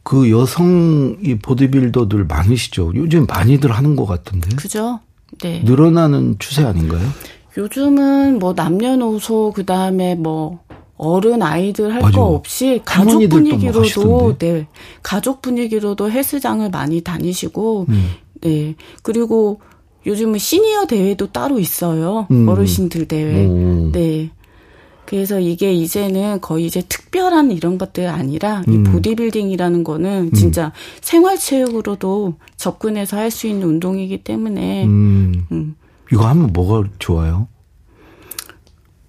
그 0.07 0.31
여성 0.31 1.17
이 1.21 1.35
보디빌더들 1.35 2.23
많으시죠? 2.23 2.93
요즘 2.95 3.25
많이들 3.25 3.73
하는 3.73 3.97
것 3.97 4.05
같은데. 4.05 4.47
그죠? 4.55 5.01
네. 5.41 5.61
늘어나는 5.65 6.37
추세 6.39 6.63
아닌가요? 6.63 7.05
요즘은 7.57 8.39
뭐 8.39 8.53
남녀노소 8.53 9.51
그 9.53 9.65
다음에 9.65 10.15
뭐 10.15 10.59
어른 10.95 11.41
아이들 11.41 11.93
할 11.93 12.01
거 12.13 12.23
없이 12.23 12.81
가족 12.85 13.27
분위기로도 13.27 14.37
네 14.37 14.67
가족 15.03 15.41
분위기로도 15.41 16.09
헬스장을 16.09 16.69
많이 16.69 17.01
다니시고 17.01 17.87
음. 17.89 18.11
네 18.39 18.75
그리고 19.03 19.59
요즘은 20.05 20.39
시니어 20.39 20.85
대회도 20.85 21.33
따로 21.33 21.59
있어요 21.59 22.27
음. 22.31 22.47
어르신들 22.47 23.09
대회 23.09 23.45
오. 23.45 23.91
네 23.91 24.29
그래서 25.07 25.39
이게 25.39 25.73
이제는 25.73 26.41
거의 26.41 26.65
이제 26.65 26.81
특별한 26.87 27.51
이런 27.51 27.77
것들 27.77 28.07
아니라 28.07 28.61
음. 28.67 28.73
이 28.73 28.83
보디빌딩이라는 28.91 29.85
거는 29.85 30.31
음. 30.31 30.33
진짜 30.33 30.73
생활체육으로도 31.01 32.35
접근해서 32.57 33.15
할 33.17 33.31
수 33.31 33.47
있는 33.47 33.67
운동이기 33.67 34.23
때문에 34.23 34.85
음. 34.85 35.45
음. 35.51 35.75
이거 36.11 36.27
하면 36.27 36.51
뭐가 36.53 36.89
좋아요? 36.99 37.47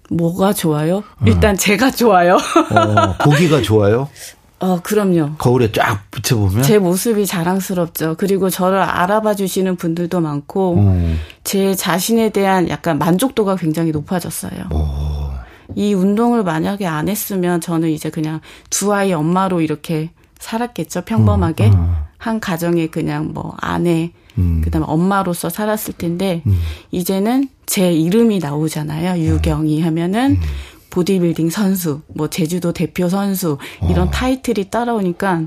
뭐가 0.09 0.53
좋아요? 0.53 1.03
일단 1.25 1.55
제가 1.57 1.91
좋아요. 1.91 2.35
어, 2.35 3.17
보기가 3.23 3.61
좋아요? 3.61 4.09
어, 4.59 4.79
그럼요. 4.81 5.35
거울에 5.37 5.71
쫙 5.71 6.09
비춰보면? 6.11 6.63
제 6.63 6.79
모습이 6.79 7.25
자랑스럽죠. 7.25 8.15
그리고 8.17 8.49
저를 8.49 8.81
알아봐 8.81 9.35
주시는 9.35 9.77
분들도 9.77 10.19
많고, 10.19 10.75
어. 10.79 11.15
제 11.45 11.73
자신에 11.75 12.29
대한 12.29 12.67
약간 12.69 12.97
만족도가 12.99 13.55
굉장히 13.55 13.91
높아졌어요. 13.91 14.67
어. 14.71 15.38
이 15.75 15.93
운동을 15.93 16.43
만약에 16.43 16.85
안 16.85 17.09
했으면 17.09 17.61
저는 17.61 17.89
이제 17.89 18.09
그냥 18.09 18.41
두 18.69 18.93
아이 18.93 19.13
엄마로 19.13 19.61
이렇게 19.61 20.11
살았겠죠. 20.39 21.01
평범하게. 21.01 21.67
어, 21.67 21.71
어. 21.75 22.09
한 22.19 22.39
가정에 22.41 22.87
그냥 22.87 23.33
뭐 23.33 23.55
아내, 23.59 24.11
음. 24.37 24.61
그다음에 24.63 24.85
엄마로서 24.87 25.49
살았을 25.49 25.93
텐데 25.93 26.43
음. 26.45 26.59
이제는 26.91 27.47
제 27.65 27.93
이름이 27.93 28.39
나오잖아요. 28.39 29.23
유경이 29.23 29.81
하면은 29.81 30.31
음. 30.31 30.41
보디빌딩 30.89 31.49
선수, 31.49 32.01
뭐 32.07 32.29
제주도 32.29 32.73
대표 32.73 33.07
선수 33.09 33.57
이런 33.89 34.09
어. 34.09 34.11
타이틀이 34.11 34.69
따라오니까 34.69 35.43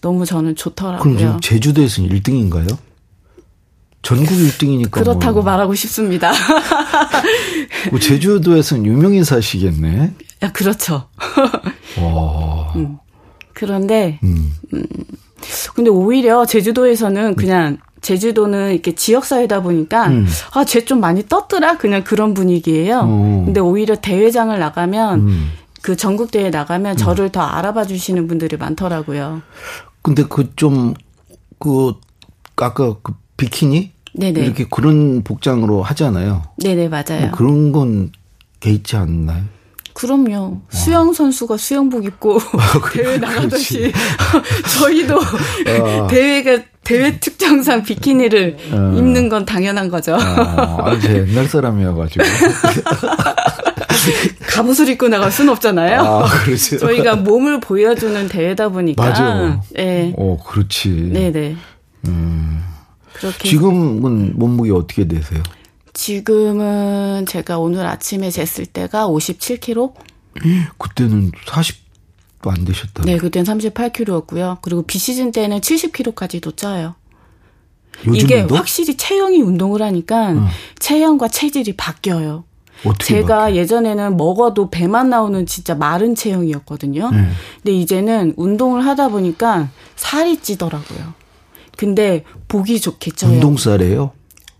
너무 0.00 0.24
저는 0.24 0.54
좋더라고요. 0.54 1.02
그럼 1.02 1.18
지금 1.18 1.40
제주도에서는 1.40 2.10
1등인가요? 2.10 2.76
전국 4.06 4.36
1등이니까. 4.36 4.92
그렇다고 4.92 5.42
뭐. 5.42 5.50
말하고 5.50 5.74
싶습니다. 5.74 6.30
뭐 7.90 7.98
제주도에서는 7.98 8.86
유명인사시겠네. 8.86 10.12
야, 10.44 10.52
그렇죠. 10.52 11.08
와. 12.00 12.72
음. 12.76 12.98
그런데, 13.52 14.20
음. 14.22 14.52
음. 14.74 14.84
근데 15.74 15.90
오히려 15.90 16.46
제주도에서는 16.46 17.34
그냥 17.34 17.78
제주도는 18.00 18.74
이렇게 18.74 18.94
지역사회다 18.94 19.62
보니까 19.62 20.06
음. 20.06 20.28
아, 20.54 20.64
쟤 20.64 20.84
좀 20.84 21.00
많이 21.00 21.26
떴더라 21.26 21.76
그냥 21.76 22.04
그런 22.04 22.32
분위기예요. 22.32 23.00
어. 23.02 23.42
근데 23.44 23.58
오히려 23.58 23.96
대회장을 23.96 24.56
나가면 24.56 25.18
음. 25.18 25.50
그 25.82 25.96
전국 25.96 26.30
대회 26.30 26.50
나가면 26.50 26.92
음. 26.92 26.96
저를 26.96 27.30
더 27.32 27.40
알아봐 27.40 27.86
주시는 27.86 28.28
분들이 28.28 28.56
많더라고요. 28.56 29.42
근데 30.02 30.22
그 30.28 30.54
좀그 30.54 30.94
그 31.58 31.94
아까 32.54 32.94
그 33.02 33.14
비키니 33.36 33.95
네네. 34.18 34.40
이렇게 34.40 34.66
그런 34.70 35.22
복장으로 35.22 35.82
하잖아요. 35.82 36.42
네네 36.58 36.88
맞아요. 36.88 37.20
뭐 37.20 37.30
그런 37.32 37.72
건 37.72 38.10
개의치 38.60 38.96
않나요? 38.96 39.44
그럼요. 39.92 40.60
수영 40.68 41.14
선수가 41.14 41.56
수영복 41.56 42.04
입고 42.04 42.38
대회 42.92 43.16
나가듯이 43.16 43.92
저희도 44.78 45.16
어. 45.16 46.06
대회가 46.08 46.62
대회 46.84 47.18
특정상 47.18 47.82
비키니를 47.82 48.58
어. 48.72 48.94
입는 48.96 49.28
건 49.28 49.44
당연한 49.46 49.88
거죠. 49.88 50.16
아, 50.18 50.98
제 51.00 51.26
옛날 51.26 51.46
사람이어가지고. 51.48 52.24
갑옷을 54.48 54.88
입고 54.90 55.08
나갈 55.08 55.32
수는 55.32 55.50
없잖아요. 55.52 56.00
아, 56.00 56.24
그렇죠. 56.44 56.78
저희가 56.78 57.16
몸을 57.16 57.60
보여주는 57.60 58.28
대회다 58.28 58.68
보니까. 58.68 59.02
맞아. 59.02 59.60
네. 59.74 60.14
어, 60.16 60.38
그렇지. 60.46 61.10
네네. 61.12 61.56
음. 62.06 62.62
그렇게 63.18 63.48
지금은 63.48 64.38
몸무게 64.38 64.72
어떻게 64.72 65.06
되세요? 65.08 65.42
지금은 65.92 67.24
제가 67.26 67.58
오늘 67.58 67.86
아침에 67.86 68.28
쟀을 68.28 68.66
때가 68.72 69.08
57kg. 69.08 69.94
그때는 70.78 71.30
40도 71.46 72.48
안 72.48 72.64
되셨다. 72.64 73.04
네, 73.04 73.16
그때는 73.16 73.46
38kg였고요. 73.46 74.58
그리고 74.60 74.82
비시즌 74.82 75.32
때는 75.32 75.60
70kg까지도 75.60 76.56
쪄요. 76.56 76.94
이게 78.14 78.42
확실히 78.42 78.96
체형이 78.96 79.40
운동을 79.40 79.80
하니까 79.80 80.32
어. 80.32 80.48
체형과 80.78 81.28
체질이 81.28 81.76
바뀌어요. 81.76 82.44
제가 82.98 83.26
바뀌어요? 83.38 83.56
예전에는 83.56 84.18
먹어도 84.18 84.68
배만 84.68 85.08
나오는 85.08 85.46
진짜 85.46 85.74
마른 85.74 86.14
체형이었거든요. 86.14 87.10
네. 87.10 87.30
근데 87.62 87.72
이제는 87.72 88.34
운동을 88.36 88.84
하다 88.84 89.08
보니까 89.08 89.70
살이 89.96 90.36
찌더라고요. 90.36 91.14
근데 91.76 92.24
보기 92.48 92.80
좋겠죠. 92.80 93.26
운동살이에요? 93.26 94.12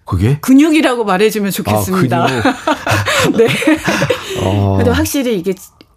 그게? 0.04 0.38
근육이라고 0.40 1.04
말해주면 1.04 1.50
좋겠습니다. 1.50 2.24
아, 2.24 2.26
네. 3.36 3.46
어. 4.44 4.76
근데 4.76 4.90
확실히 4.90 5.38
이게 5.38 5.52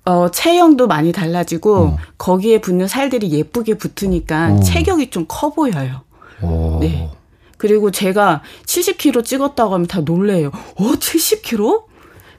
어, 0.06 0.32
체형도 0.32 0.88
많이 0.88 1.12
달라지고 1.12 1.78
어. 1.78 1.98
거기에 2.18 2.60
붙는 2.62 2.88
살들이 2.88 3.32
예쁘게 3.32 3.76
붙으니까 3.76 4.54
어. 4.54 4.60
체격이 4.62 5.10
좀 5.12 5.26
커 5.28 5.52
보여요. 5.54 6.02
어. 6.42 6.80
네. 6.82 7.10
그리고 7.58 7.92
제가 7.92 8.42
70kg 8.66 9.24
찍었다고 9.26 9.74
하면 9.76 9.86
다 9.88 10.00
놀래요. 10.00 10.50
어, 10.76 10.84
70kg? 10.94 11.84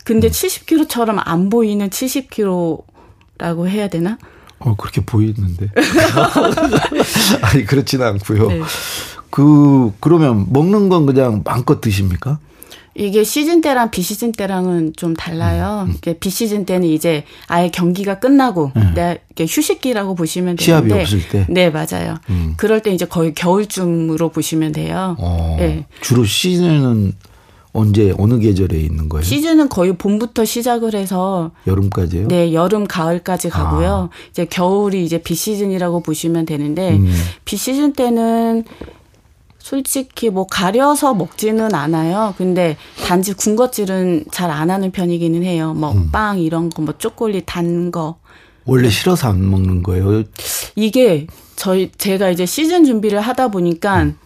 근데 0.04 0.28
음. 0.28 0.30
70kg처럼 0.30 1.20
안 1.24 1.50
보이는 1.50 1.88
70kg라고 1.90 3.68
해야 3.68 3.88
되나? 3.88 4.18
어, 4.60 4.76
그렇게 4.76 5.00
보이는데. 5.00 5.68
아니, 7.42 7.64
그렇지는 7.64 8.06
않고요. 8.06 8.48
네. 8.48 8.60
그, 9.30 9.92
그러면 10.00 10.46
먹는 10.50 10.88
건 10.88 11.06
그냥 11.06 11.42
마음껏 11.44 11.80
드십니까? 11.80 12.38
이게 12.94 13.22
시즌 13.24 13.60
때랑 13.60 13.90
비시즌 13.90 14.32
때랑은 14.32 14.92
좀 14.96 15.14
달라요. 15.14 15.86
음. 15.88 15.94
이게 15.96 16.12
비시즌 16.18 16.66
때는 16.66 16.88
이제 16.88 17.24
아예 17.46 17.70
경기가 17.70 18.18
끝나고 18.18 18.72
음. 18.76 18.92
네, 18.94 19.20
휴식기라고 19.38 20.16
보시면 20.16 20.56
되는데 20.56 20.64
시합이 20.64 20.92
없을 20.92 21.28
때. 21.28 21.46
네, 21.48 21.70
맞아요. 21.70 22.16
음. 22.28 22.54
그럴 22.56 22.82
때 22.82 22.90
이제 22.92 23.06
거의 23.06 23.32
겨울쯤으로 23.32 24.30
보시면 24.30 24.72
돼요. 24.72 25.16
어, 25.18 25.56
네. 25.58 25.86
주로 26.00 26.24
시즌은 26.24 27.14
언제 27.72 28.12
어느 28.18 28.38
계절에 28.38 28.78
있는 28.78 29.08
거예요? 29.08 29.22
시즌은 29.22 29.68
거의 29.68 29.96
봄부터 29.96 30.44
시작을 30.44 30.94
해서 30.94 31.52
여름까지요? 31.66 32.28
네, 32.28 32.52
여름 32.52 32.86
가을까지 32.86 33.48
가고요. 33.48 34.10
아. 34.12 34.28
이제 34.30 34.44
겨울이 34.44 35.04
이제 35.04 35.22
비 35.22 35.34
시즌이라고 35.34 36.00
보시면 36.00 36.46
되는데 36.46 36.96
음. 36.96 37.12
비 37.44 37.56
시즌 37.56 37.92
때는 37.92 38.64
솔직히 39.58 40.30
뭐 40.30 40.46
가려서 40.46 41.14
먹지는 41.14 41.74
않아요. 41.74 42.34
근데 42.36 42.76
단지 43.06 43.34
군것질은 43.34 44.24
잘 44.32 44.50
안 44.50 44.70
하는 44.70 44.90
편이기는 44.90 45.44
해요. 45.44 45.74
뭐빵 45.74 46.36
음. 46.36 46.42
이런 46.42 46.70
거, 46.70 46.82
뭐 46.82 46.94
초콜릿 46.98 47.44
단 47.46 47.90
거. 47.92 48.16
원래 48.64 48.88
싫어서 48.90 49.28
안 49.28 49.48
먹는 49.48 49.82
거예요? 49.84 50.24
이게 50.74 51.26
저희 51.56 51.90
제가 51.96 52.30
이제 52.30 52.46
시즌 52.46 52.84
준비를 52.84 53.20
하다 53.20 53.48
보니까 53.48 54.02
음. 54.02 54.16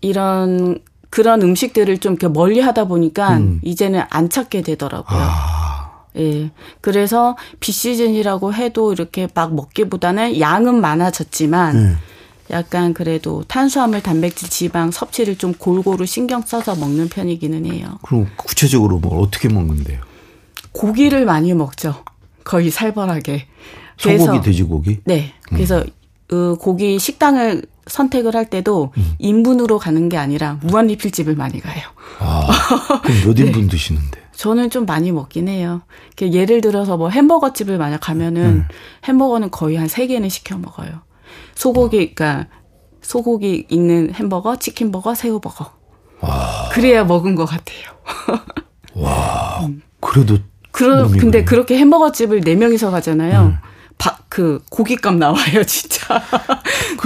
이런 0.00 0.78
그런 1.12 1.42
음식들을 1.42 1.98
좀 1.98 2.14
이렇게 2.14 2.26
멀리 2.26 2.58
하다 2.58 2.86
보니까 2.86 3.36
음. 3.36 3.60
이제는 3.62 4.02
안 4.08 4.30
찾게 4.30 4.62
되더라고요. 4.62 5.20
아. 5.20 6.04
예. 6.16 6.50
그래서 6.80 7.36
비시즌이라고 7.60 8.54
해도 8.54 8.94
이렇게 8.94 9.28
막 9.34 9.54
먹기보다는 9.54 10.40
양은 10.40 10.80
많아졌지만 10.80 11.76
음. 11.76 11.98
약간 12.50 12.94
그래도 12.94 13.44
탄수화물, 13.46 14.02
단백질, 14.02 14.48
지방 14.48 14.90
섭취를 14.90 15.36
좀 15.36 15.52
골고루 15.52 16.06
신경 16.06 16.40
써서 16.40 16.74
먹는 16.74 17.10
편이기는 17.10 17.66
해요. 17.66 17.98
그럼 18.00 18.26
구체적으로 18.36 18.98
뭐 18.98 19.20
어떻게 19.20 19.50
먹는데요? 19.50 20.00
고기를 20.72 21.26
많이 21.26 21.52
먹죠. 21.52 21.94
거의 22.42 22.70
살벌하게. 22.70 23.48
소고기, 23.98 24.40
돼지고기? 24.40 25.00
네. 25.04 25.34
그래서 25.44 25.80
음. 25.80 25.90
그 26.26 26.56
고기 26.58 26.98
식당을 26.98 27.64
선택을 27.86 28.34
할 28.36 28.46
때도 28.48 28.92
음. 28.96 29.14
인분으로 29.18 29.78
가는 29.78 30.08
게 30.08 30.16
아니라 30.16 30.58
무한리필집을 30.62 31.34
많이 31.34 31.60
가요. 31.60 31.82
아, 32.20 33.00
그럼 33.02 33.16
몇 33.26 33.34
네. 33.36 33.44
인분 33.46 33.62
네. 33.62 33.68
드시는데? 33.68 34.20
저는 34.34 34.70
좀 34.70 34.86
많이 34.86 35.12
먹긴 35.12 35.48
해요. 35.48 35.82
예를 36.20 36.60
들어서 36.60 36.96
뭐 36.96 37.10
햄버거 37.10 37.52
집을 37.52 37.78
만약 37.78 37.98
가면은 37.98 38.42
음. 38.42 38.64
햄버거는 39.06 39.50
거의 39.50 39.76
한 39.76 39.86
3개는 39.86 40.30
시켜 40.30 40.56
먹어요. 40.58 41.02
소고기, 41.54 42.14
그러니까 42.14 42.48
소고기 43.02 43.66
있는 43.68 44.12
햄버거, 44.14 44.56
치킨버거, 44.56 45.14
새우버거. 45.14 45.70
와. 46.20 46.68
그래야 46.72 47.04
먹은 47.04 47.34
것 47.34 47.44
같아요. 47.44 48.40
와. 48.94 49.68
그래도. 50.00 50.38
그러, 50.70 51.06
근데 51.08 51.44
그렇게 51.44 51.76
햄버거 51.76 52.12
집을 52.12 52.40
4명이서 52.40 52.90
가잖아요. 52.90 53.40
음. 53.42 53.71
바, 54.02 54.18
그 54.28 54.60
고깃값 54.68 55.14
나와요, 55.14 55.62
진짜. 55.62 56.20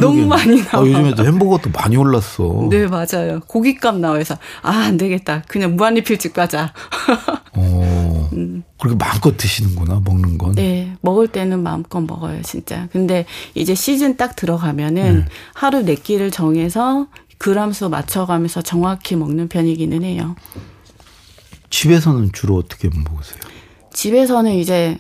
너무 0.00 0.24
많이 0.26 0.62
나와. 0.64 0.82
아, 0.82 0.88
요즘에도 0.88 1.26
햄버거도 1.26 1.68
많이 1.68 1.94
올랐어. 1.94 2.68
네, 2.70 2.87
맞아요. 2.87 3.40
고깃값 3.46 3.98
나와서 3.98 4.38
아, 4.62 4.70
안 4.70 4.96
되겠다. 4.96 5.42
그냥 5.46 5.76
무한리필집 5.76 6.32
가자. 6.32 6.72
어. 7.52 8.30
음. 8.32 8.64
그렇게 8.80 8.96
마음껏 8.96 9.37
드시는구나, 9.37 10.00
먹는 10.06 10.38
건. 10.38 10.52
네, 10.54 10.96
먹을 11.02 11.28
때는 11.28 11.62
마음껏 11.62 12.00
먹어요, 12.00 12.40
진짜. 12.40 12.88
근데 12.92 13.26
이제 13.54 13.74
시즌 13.74 14.16
딱 14.16 14.35
들어가면은 14.35 15.04
음. 15.04 15.26
하루 15.52 15.82
네 15.82 15.96
끼를 15.96 16.30
정해서 16.30 17.09
그람수 17.37 17.90
맞춰가면서 17.90 18.62
정확히 18.62 19.16
먹는 19.16 19.48
편이기는 19.48 20.02
해요. 20.02 20.35
집에서는 21.68 22.30
주로 22.32 22.56
어떻게 22.56 22.88
먹으세요? 22.88 23.40
집에서는 23.92 24.52
이제 24.54 24.98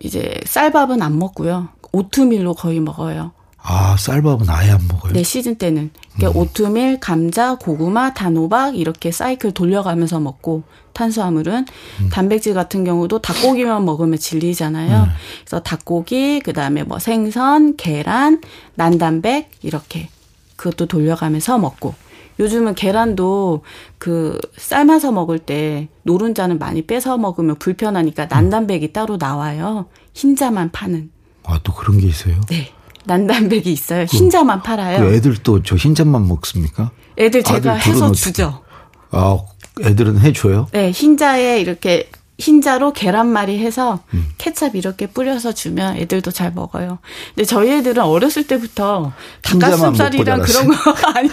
이제 0.00 0.40
쌀밥은 0.44 1.02
안 1.02 1.18
먹고요. 1.18 1.68
오트밀로 1.92 2.54
거의 2.54 2.80
먹어요. 2.80 3.32
아, 3.62 3.96
쌀밥은 3.98 4.48
아예 4.48 4.70
안 4.70 4.88
먹어요? 4.88 5.12
네, 5.12 5.22
시즌 5.22 5.56
때는. 5.56 5.90
그러니까 6.16 6.38
음. 6.38 6.42
오트밀, 6.42 6.98
감자, 6.98 7.56
고구마, 7.56 8.14
단호박 8.14 8.76
이렇게 8.76 9.12
사이클 9.12 9.52
돌려가면서 9.52 10.18
먹고 10.18 10.62
탄수화물은 10.94 11.66
음. 12.00 12.08
단백질 12.10 12.54
같은 12.54 12.84
경우도 12.84 13.20
닭고기만 13.20 13.84
먹으면 13.84 14.18
질리잖아요. 14.18 15.02
음. 15.02 15.08
그래서 15.44 15.62
닭고기, 15.62 16.40
그다음에 16.40 16.84
뭐 16.84 16.98
생선, 16.98 17.76
계란, 17.76 18.40
난단백 18.76 19.50
이렇게 19.62 20.08
그것도 20.56 20.86
돌려가면서 20.86 21.58
먹고 21.58 21.94
요즘은 22.40 22.74
계란도 22.74 23.62
그 23.98 24.38
삶아서 24.56 25.12
먹을 25.12 25.38
때 25.38 25.88
노른자는 26.04 26.58
많이 26.58 26.82
빼서 26.82 27.18
먹으면 27.18 27.56
불편하니까 27.56 28.26
난단백이 28.26 28.92
따로 28.94 29.18
나와요. 29.18 29.86
흰자만 30.14 30.72
파는. 30.72 31.10
아, 31.44 31.60
또 31.62 31.74
그런 31.74 31.98
게 32.00 32.06
있어요? 32.06 32.40
네. 32.48 32.72
난단백이 33.04 33.70
있어요. 33.70 34.06
그, 34.10 34.16
흰자만 34.16 34.62
팔아요. 34.62 35.00
그 35.00 35.14
애들 35.14 35.36
또 35.42 35.62
저 35.62 35.76
흰자만 35.76 36.26
먹습니까? 36.28 36.90
애들 37.18 37.42
제가 37.42 37.74
해서 37.74 38.10
주죠. 38.12 38.62
아, 39.10 39.38
애들은 39.82 40.18
해줘요? 40.20 40.66
네, 40.72 40.90
흰자에 40.90 41.60
이렇게 41.60 42.10
흰자로 42.40 42.92
계란말이 42.92 43.58
해서 43.58 44.00
음. 44.14 44.26
케찹 44.38 44.70
이렇게 44.74 45.06
뿌려서 45.06 45.52
주면 45.52 45.96
애들도 45.96 46.30
잘 46.30 46.52
먹어요. 46.52 46.98
근데 47.34 47.44
저희 47.44 47.70
애들은 47.72 48.02
어렸을 48.02 48.46
때부터 48.46 49.12
닭가슴살이랑 49.42 50.40
그런 50.40 50.66
거 50.68 50.74
아니요. 51.14 51.32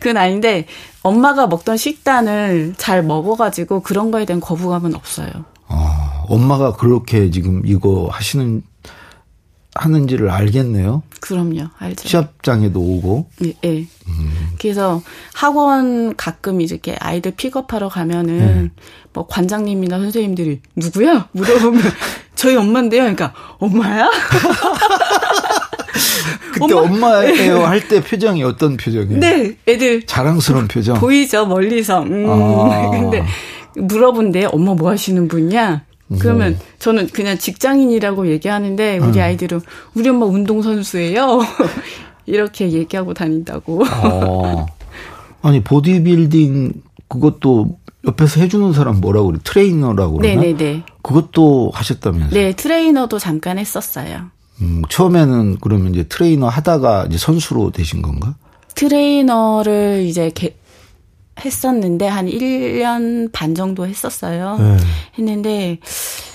그건 0.00 0.16
아닌데 0.16 0.66
엄마가 1.02 1.46
먹던 1.46 1.76
식단을 1.76 2.74
잘 2.76 3.02
먹어가지고 3.02 3.80
그런 3.80 4.10
거에 4.10 4.24
대한 4.24 4.40
거부감은 4.40 4.94
없어요. 4.94 5.30
아, 5.68 6.24
엄마가 6.28 6.74
그렇게 6.74 7.30
지금 7.30 7.62
이거 7.64 8.08
하시는 8.10 8.62
하는지를 9.78 10.30
알겠네요. 10.30 11.02
그럼요, 11.20 11.68
알죠. 11.78 12.08
시합장에도 12.08 12.80
오고. 12.80 13.26
예, 13.44 13.54
예. 13.64 13.78
음. 14.08 14.32
그래서 14.60 15.02
학원 15.34 16.16
가끔 16.16 16.60
이렇게 16.60 16.96
아이들 17.00 17.32
픽업하러 17.32 17.88
가면은 17.88 18.34
음. 18.40 18.70
뭐 19.12 19.26
관장님이나 19.26 19.98
선생님들이 19.98 20.60
누구야? 20.76 21.28
물어보면 21.32 21.82
저희 22.34 22.56
엄마인데요. 22.56 23.02
그러니까 23.02 23.32
엄마야? 23.58 24.10
그때 26.52 26.74
엄마, 26.74 27.24
예요 27.24 27.64
할 27.64 27.88
때 27.88 28.02
표정이 28.02 28.42
어떤 28.42 28.76
표정이에요? 28.76 29.18
네, 29.20 29.56
애들 29.66 30.06
자랑스러운 30.06 30.66
표정. 30.68 30.98
보이죠, 30.98 31.46
멀리서. 31.46 32.02
음. 32.02 32.26
아. 32.28 32.90
근데 32.90 33.24
물어본대 33.76 34.46
엄마 34.46 34.74
뭐 34.74 34.90
하시는 34.90 35.28
분이야? 35.28 35.82
그러면 36.18 36.52
음. 36.52 36.58
저는 36.78 37.08
그냥 37.08 37.36
직장인이라고 37.36 38.28
얘기하는데 38.28 38.98
우리 38.98 39.18
음. 39.18 39.22
아이들은 39.22 39.60
우리 39.94 40.08
엄마 40.08 40.26
운동선수예요. 40.26 41.40
이렇게 42.26 42.72
얘기하고 42.72 43.14
다닌다고. 43.14 43.84
어. 44.04 44.66
아니 45.42 45.62
보디빌딩 45.62 46.72
그것도 47.08 47.78
옆에서 48.06 48.40
해주는 48.40 48.72
사람 48.72 49.00
뭐라고 49.00 49.28
그래? 49.28 49.38
트레이너라고 49.42 50.18
그러나? 50.18 50.40
네네네. 50.40 50.84
그것도 51.02 51.70
하셨다면서요? 51.74 52.30
네, 52.30 52.52
트레이너도 52.54 53.18
잠깐 53.18 53.58
했었어요. 53.58 54.30
음, 54.60 54.82
처음에는 54.88 55.58
그러면 55.60 55.94
이제 55.94 56.04
트레이너 56.04 56.48
하다가 56.48 57.06
이제 57.08 57.18
선수로 57.18 57.70
되신 57.70 58.02
건가? 58.02 58.34
트레이너를 58.74 60.04
이제 60.06 60.30
개, 60.34 60.54
했었는데 61.44 62.06
한 62.06 62.26
1년 62.26 63.30
반 63.32 63.54
정도 63.54 63.86
했었어요. 63.86 64.56
네. 64.58 64.76
했는데 65.18 65.78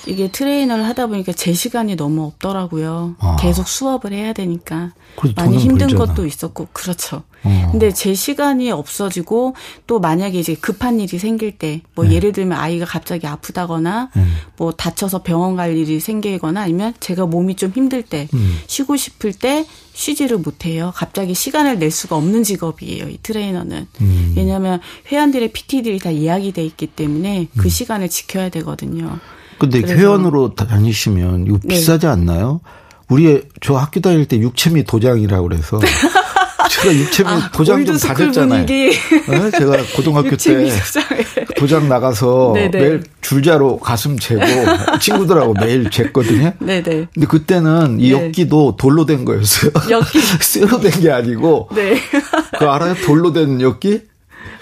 이게 0.05 0.29
트레이너를 0.29 0.85
하다 0.85 1.07
보니까 1.07 1.31
제 1.31 1.53
시간이 1.53 1.95
너무 1.95 2.25
없더라고요. 2.25 3.15
아. 3.19 3.37
계속 3.39 3.67
수업을 3.67 4.13
해야 4.13 4.33
되니까 4.33 4.91
많이 5.35 5.57
힘든 5.57 5.87
벌잖아. 5.87 6.05
것도 6.13 6.25
있었고 6.25 6.67
그렇죠. 6.73 7.23
어. 7.43 7.69
근데 7.71 7.91
제 7.91 8.13
시간이 8.13 8.71
없어지고 8.71 9.55
또 9.85 9.99
만약에 9.99 10.39
이제 10.39 10.55
급한 10.55 10.99
일이 10.99 11.19
생길 11.19 11.51
때뭐 11.57 12.05
네. 12.05 12.13
예를 12.13 12.31
들면 12.31 12.57
아이가 12.57 12.85
갑자기 12.85 13.27
아프다거나 13.27 14.09
네. 14.15 14.25
뭐 14.57 14.71
다쳐서 14.71 15.23
병원 15.23 15.55
갈 15.55 15.75
일이 15.75 15.99
생기거나 15.99 16.61
아니면 16.61 16.93
제가 16.99 17.25
몸이 17.25 17.55
좀 17.55 17.71
힘들 17.71 18.01
때 18.01 18.27
음. 18.33 18.59
쉬고 18.67 18.95
싶을 18.95 19.33
때 19.33 19.65
쉬지를 19.93 20.37
못해요. 20.37 20.91
갑자기 20.95 21.33
시간을 21.33 21.79
낼 21.79 21.91
수가 21.91 22.15
없는 22.15 22.43
직업이에요. 22.43 23.09
이 23.09 23.19
트레이너는. 23.21 23.87
음. 24.01 24.33
왜냐하면 24.35 24.79
회원들의 25.11 25.51
PT들이 25.51 25.99
다 25.99 26.13
예약이 26.13 26.53
돼 26.53 26.65
있기 26.65 26.87
때문에 26.87 27.47
그 27.57 27.65
음. 27.65 27.69
시간을 27.69 28.09
지켜야 28.09 28.49
되거든요. 28.49 29.19
근데 29.59 29.79
회원으로 29.79 30.55
다니시면 30.55 31.45
이거 31.47 31.59
네. 31.63 31.75
비싸지 31.75 32.07
않나요? 32.07 32.61
우리 33.09 33.41
저 33.61 33.75
학교 33.75 33.99
다닐 33.99 34.25
때 34.25 34.37
육체미 34.37 34.83
도장이라고 34.85 35.47
그래서 35.49 35.79
제가 36.69 36.95
육체미 36.95 37.29
아, 37.29 37.51
도장 37.51 37.85
좀 37.85 37.97
다녔잖아요. 37.97 38.65
네? 38.65 38.91
제가 39.51 39.77
고등학교 39.95 40.35
때 40.35 40.69
도장 41.57 41.87
나가서 41.87 42.53
네네. 42.55 42.77
매일 42.79 43.03
줄자로 43.21 43.77
가슴 43.79 44.17
재고 44.17 44.41
친구들하고 44.99 45.53
매일 45.53 45.89
쟀거든요. 45.89 46.53
네네. 46.59 47.07
근데 47.13 47.27
그때는 47.27 47.99
이 47.99 48.11
네. 48.11 48.25
엽기도 48.27 48.75
돌로 48.77 49.05
된 49.05 49.23
거였어요. 49.25 49.71
엽기 49.89 50.19
쇠로 50.19 50.79
된 50.79 50.91
게 51.01 51.11
아니고. 51.11 51.69
네. 51.75 51.95
그 52.57 52.65
알아요? 52.65 52.95
돌로 53.05 53.33
된 53.33 53.61
엽기? 53.61 54.01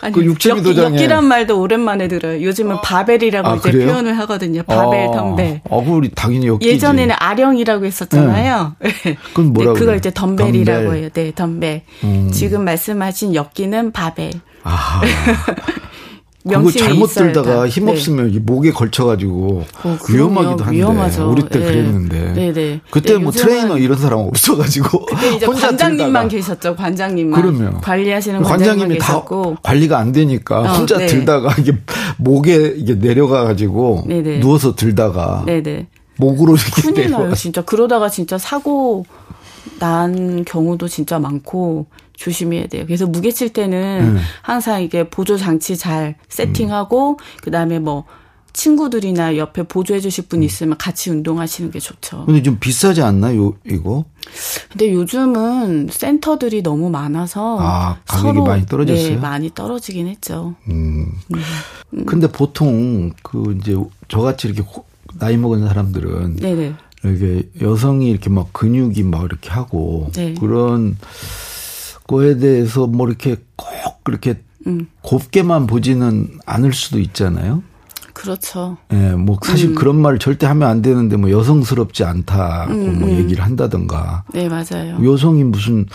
아니, 0.01 0.13
그 0.13 0.23
육체미 0.23 0.63
도장에 0.63 0.95
엽기란 0.95 1.25
말도 1.25 1.59
오랜만에 1.59 2.07
들어요. 2.07 2.43
요즘은 2.43 2.77
어. 2.77 2.81
바벨이라고 2.81 3.47
아, 3.47 3.55
이제 3.55 3.71
그래요? 3.71 3.87
표현을 3.87 4.17
하거든요. 4.19 4.63
바벨, 4.63 5.07
아, 5.07 5.11
덤벨. 5.11 5.61
어, 5.69 5.83
우리 5.87 6.09
당연히 6.09 6.47
엽기. 6.47 6.67
예전에는 6.67 7.15
아령이라고 7.19 7.85
했었잖아요. 7.85 8.75
네. 8.79 8.89
그건 9.33 9.53
뭐라고? 9.53 9.73
네, 9.75 9.79
그걸 9.79 9.97
이제 9.97 10.11
덤벨이라고 10.13 10.85
덤벨. 10.85 10.97
해요. 10.97 11.09
네, 11.13 11.31
덤벨. 11.35 11.81
음. 12.03 12.31
지금 12.31 12.65
말씀하신 12.65 13.35
역기는 13.35 13.91
바벨. 13.91 14.31
아. 14.63 15.01
그거 16.43 16.71
잘못 16.71 17.07
들다가 17.07 17.67
힘 17.67 17.85
네. 17.85 17.91
없으면 17.91 18.31
네. 18.31 18.39
목에 18.39 18.71
걸쳐가지고 18.71 19.63
어, 19.83 19.97
위험하기도 20.09 20.63
한데 20.63 20.77
위험하죠. 20.77 21.31
우리 21.31 21.43
때 21.43 21.59
네. 21.59 21.65
그랬는데 21.65 22.33
네네. 22.33 22.81
그때 22.89 23.13
네, 23.13 23.19
뭐 23.19 23.31
트레이너 23.31 23.77
이런 23.77 23.97
사람 23.97 24.19
없어가지고 24.19 25.05
이제 25.35 25.45
관장님만 25.45 26.27
계셨죠 26.29 26.75
관장님만 26.75 27.41
그러면 27.41 27.81
관리하시는 27.81 28.41
관장님이 28.41 28.97
다 28.97 29.23
관리가 29.61 29.99
안 29.99 30.11
되니까 30.11 30.61
어, 30.61 30.73
혼자 30.77 30.97
네. 30.97 31.05
들다가 31.05 31.53
이게 31.59 31.73
목에 32.17 32.73
이게 32.75 32.95
내려가가지고. 32.95 34.07
누워서 34.41 34.75
들다가. 34.75 35.45
목으로 36.17 36.55
이렇게 36.55 36.81
큰일 36.81 37.11
나요 37.11 37.33
진짜 37.33 37.61
그러다가 37.61 38.09
진짜 38.09 38.37
사고 38.37 39.05
난 39.79 40.45
경우도 40.45 40.87
진짜 40.87 41.19
많고 41.19 41.87
조심해야 42.13 42.67
돼요. 42.67 42.85
그래서 42.85 43.07
무게 43.07 43.31
칠 43.31 43.49
때는 43.49 44.15
음. 44.15 44.19
항상 44.41 44.81
이게 44.81 45.09
보조 45.09 45.37
장치 45.37 45.75
잘 45.77 46.15
세팅하고 46.29 47.11
음. 47.11 47.17
그다음에 47.41 47.79
뭐 47.79 48.05
친구들이나 48.53 49.37
옆에 49.37 49.63
보조해 49.63 49.99
주실 49.99 50.27
분 50.27 50.39
음. 50.39 50.43
있으면 50.43 50.77
같이 50.77 51.09
운동하시는 51.09 51.71
게 51.71 51.79
좋죠. 51.79 52.25
근데 52.25 52.43
좀 52.43 52.57
비싸지 52.59 53.01
않나요, 53.01 53.53
이거? 53.65 54.05
근데 54.69 54.91
요즘은 54.93 55.87
센터들이 55.89 56.61
너무 56.61 56.89
많아서 56.89 57.57
아, 57.59 57.97
가격이 58.05 58.27
서로 58.27 58.45
많이 58.45 58.65
떨어졌어요. 58.65 59.09
네, 59.09 59.15
많이 59.15 59.53
떨어지긴 59.53 60.07
했죠. 60.07 60.55
음. 60.69 61.11
음. 61.33 62.05
근데 62.05 62.27
보통 62.27 63.11
그 63.23 63.57
이제 63.59 63.75
저같이 64.07 64.49
이렇게 64.49 64.63
나이 65.17 65.37
먹은 65.37 65.67
사람들은 65.67 66.37
네네. 66.37 66.73
이렇게 67.03 67.49
여성이 67.61 68.09
이렇게 68.09 68.29
막 68.29 68.53
근육이 68.53 69.03
막 69.03 69.23
이렇게 69.23 69.49
하고 69.49 70.09
네. 70.13 70.33
그런 70.35 70.97
거에 72.11 72.37
대해서 72.37 72.87
뭐 72.87 73.07
이렇게 73.07 73.37
꼭 73.55 74.03
그렇게 74.03 74.41
음. 74.67 74.87
곱게만 75.01 75.65
보지는 75.65 76.27
않을 76.45 76.73
수도 76.73 76.99
있잖아요. 76.99 77.63
그렇죠. 78.13 78.77
예, 78.91 78.95
네, 78.97 79.15
뭐 79.15 79.39
사실 79.41 79.69
음. 79.69 79.75
그런 79.75 79.95
말 79.95 80.19
절대 80.19 80.45
하면 80.45 80.67
안 80.67 80.81
되는데 80.81 81.15
뭐 81.15 81.31
여성스럽지 81.31 82.03
않다고 82.03 82.73
음, 82.73 82.99
뭐 82.99 83.09
음. 83.09 83.17
얘기를 83.17 83.43
한다던가. 83.43 84.25
네, 84.33 84.49
맞아요. 84.49 84.99
여성이 85.03 85.45
무슨 85.45 85.85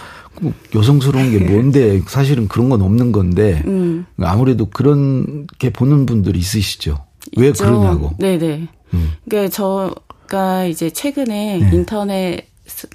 여성스러운 0.74 1.31
게 1.31 1.38
뭔데 1.52 2.00
사실은 2.09 2.48
그런 2.48 2.70
건 2.70 2.81
없는 2.81 3.12
건데 3.12 3.62
음. 3.66 4.07
아무래도 4.18 4.66
그런 4.70 5.46
게 5.59 5.70
보는 5.70 6.07
분들이 6.07 6.38
있으시죠. 6.38 7.05
왜 7.37 7.48
있죠. 7.48 7.64
그러냐고. 7.64 8.14
네, 8.18 8.38
네. 8.38 8.66
음. 8.94 9.12
그러니까 9.29 9.50
저가 9.52 10.64
이제 10.64 10.90
최근에 10.90 11.59
네. 11.59 11.70
인터넷 11.72 12.48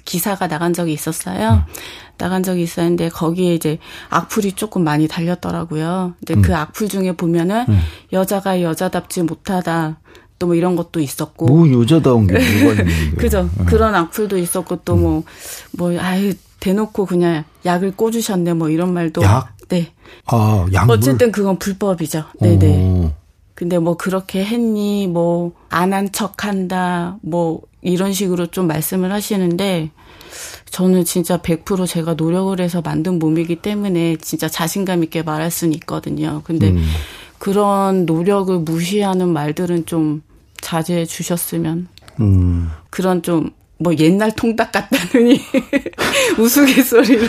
기사가 0.04 0.48
나간 0.48 0.72
적이 0.72 0.92
있었어요. 0.92 1.64
음. 1.66 1.72
나간 2.18 2.42
적이 2.42 2.62
있었는데 2.62 3.08
거기에 3.08 3.54
이제 3.54 3.78
악플이 4.10 4.52
조금 4.52 4.84
많이 4.84 5.08
달렸더라고요. 5.08 6.14
근데 6.18 6.34
음. 6.34 6.42
그 6.42 6.54
악플 6.54 6.88
중에 6.88 7.12
보면은 7.12 7.64
음. 7.68 7.80
여자가 8.12 8.62
여자답지 8.62 9.22
못하다. 9.22 9.98
또 10.42 10.46
뭐 10.46 10.54
이런 10.56 10.74
것도 10.74 10.98
있었고. 11.00 11.46
뭐 11.46 11.70
여자다운 11.80 12.26
게 12.26 12.34
뭐가 12.34 12.80
있는 12.82 13.14
그죠. 13.16 13.48
네. 13.58 13.64
그런 13.66 13.94
악플도 13.94 14.38
있었고 14.38 14.80
또 14.84 14.96
뭐, 14.96 15.22
뭐, 15.70 15.96
아유, 16.00 16.34
대놓고 16.58 17.06
그냥 17.06 17.44
약을 17.64 17.92
꽂으셨네 17.92 18.54
뭐 18.54 18.68
이런 18.68 18.92
말도. 18.92 19.22
약? 19.22 19.56
네. 19.68 19.92
아, 20.26 20.66
약 20.72 20.90
어쨌든 20.90 21.30
그건 21.30 21.58
불법이죠. 21.58 22.24
네네. 22.40 23.14
근데 23.54 23.78
뭐 23.78 23.96
그렇게 23.96 24.44
했니, 24.44 25.06
뭐, 25.06 25.52
안 25.68 25.92
한 25.92 26.10
척 26.12 26.44
한다, 26.44 27.18
뭐, 27.22 27.60
이런 27.82 28.12
식으로 28.12 28.46
좀 28.46 28.66
말씀을 28.66 29.12
하시는데, 29.12 29.90
저는 30.70 31.04
진짜 31.04 31.36
100% 31.36 31.86
제가 31.86 32.14
노력을 32.14 32.58
해서 32.58 32.80
만든 32.80 33.18
몸이기 33.18 33.56
때문에 33.56 34.16
진짜 34.16 34.48
자신감 34.48 35.04
있게 35.04 35.22
말할 35.22 35.50
수는 35.50 35.74
있거든요. 35.74 36.40
근데 36.44 36.70
음. 36.70 36.82
그런 37.38 38.06
노력을 38.06 38.56
무시하는 38.60 39.28
말들은 39.28 39.84
좀 39.86 40.22
자제해 40.62 41.04
주셨으면. 41.04 41.88
음. 42.20 42.70
그런 42.88 43.20
좀, 43.22 43.50
뭐 43.82 43.94
옛날 43.96 44.34
통닭 44.34 44.72
같다느니 44.72 45.40
우스갯소리로 46.38 47.28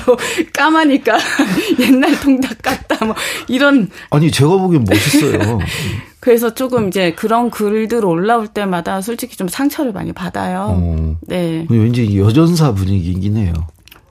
까마니까 0.53 1.17
옛날 1.79 2.19
통닭 2.19 2.61
같다 2.61 3.05
뭐 3.05 3.15
이런 3.47 3.89
아니 4.09 4.31
제가 4.31 4.57
보기엔 4.57 4.85
멋있어요. 4.87 5.59
그래서 6.19 6.53
조금 6.53 6.87
이제 6.87 7.13
그런 7.13 7.49
글들 7.51 8.05
올라올 8.05 8.47
때마다 8.47 9.01
솔직히 9.01 9.35
좀 9.35 9.49
상처를 9.49 9.91
많이 9.91 10.13
받아요. 10.13 10.67
어. 10.69 11.17
네. 11.27 11.65
왠지 11.69 12.17
여전사 12.17 12.73
분위기긴 12.73 13.35
해요. 13.35 13.51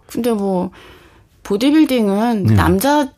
근데 0.07 0.31
뭐 0.31 0.71
보디빌딩은 1.43 2.45
네. 2.45 2.55
남자 2.55 3.09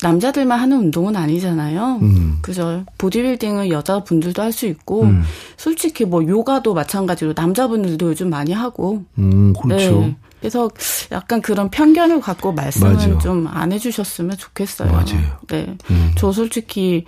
남자들만 0.00 0.58
하는 0.60 0.78
운동은 0.78 1.16
아니잖아요. 1.16 1.98
음. 2.02 2.38
그죠. 2.42 2.84
보디빌딩은 2.98 3.70
여자분들도 3.70 4.40
할 4.42 4.52
수 4.52 4.66
있고, 4.66 5.02
음. 5.02 5.22
솔직히 5.56 6.04
뭐 6.04 6.26
요가도 6.26 6.72
마찬가지로 6.74 7.34
남자분들도 7.36 8.08
요즘 8.08 8.30
많이 8.30 8.52
하고. 8.52 9.04
음, 9.18 9.52
그렇죠. 9.60 10.00
네. 10.00 10.16
그래서 10.40 10.70
약간 11.10 11.42
그런 11.42 11.68
편견을 11.68 12.20
갖고 12.20 12.52
말씀을 12.52 12.96
좀 13.18 13.48
안 13.48 13.72
해주셨으면 13.72 14.36
좋겠어요. 14.36 14.92
맞아요. 14.92 15.38
네. 15.48 15.76
음. 15.90 16.12
저 16.16 16.30
솔직히, 16.30 17.04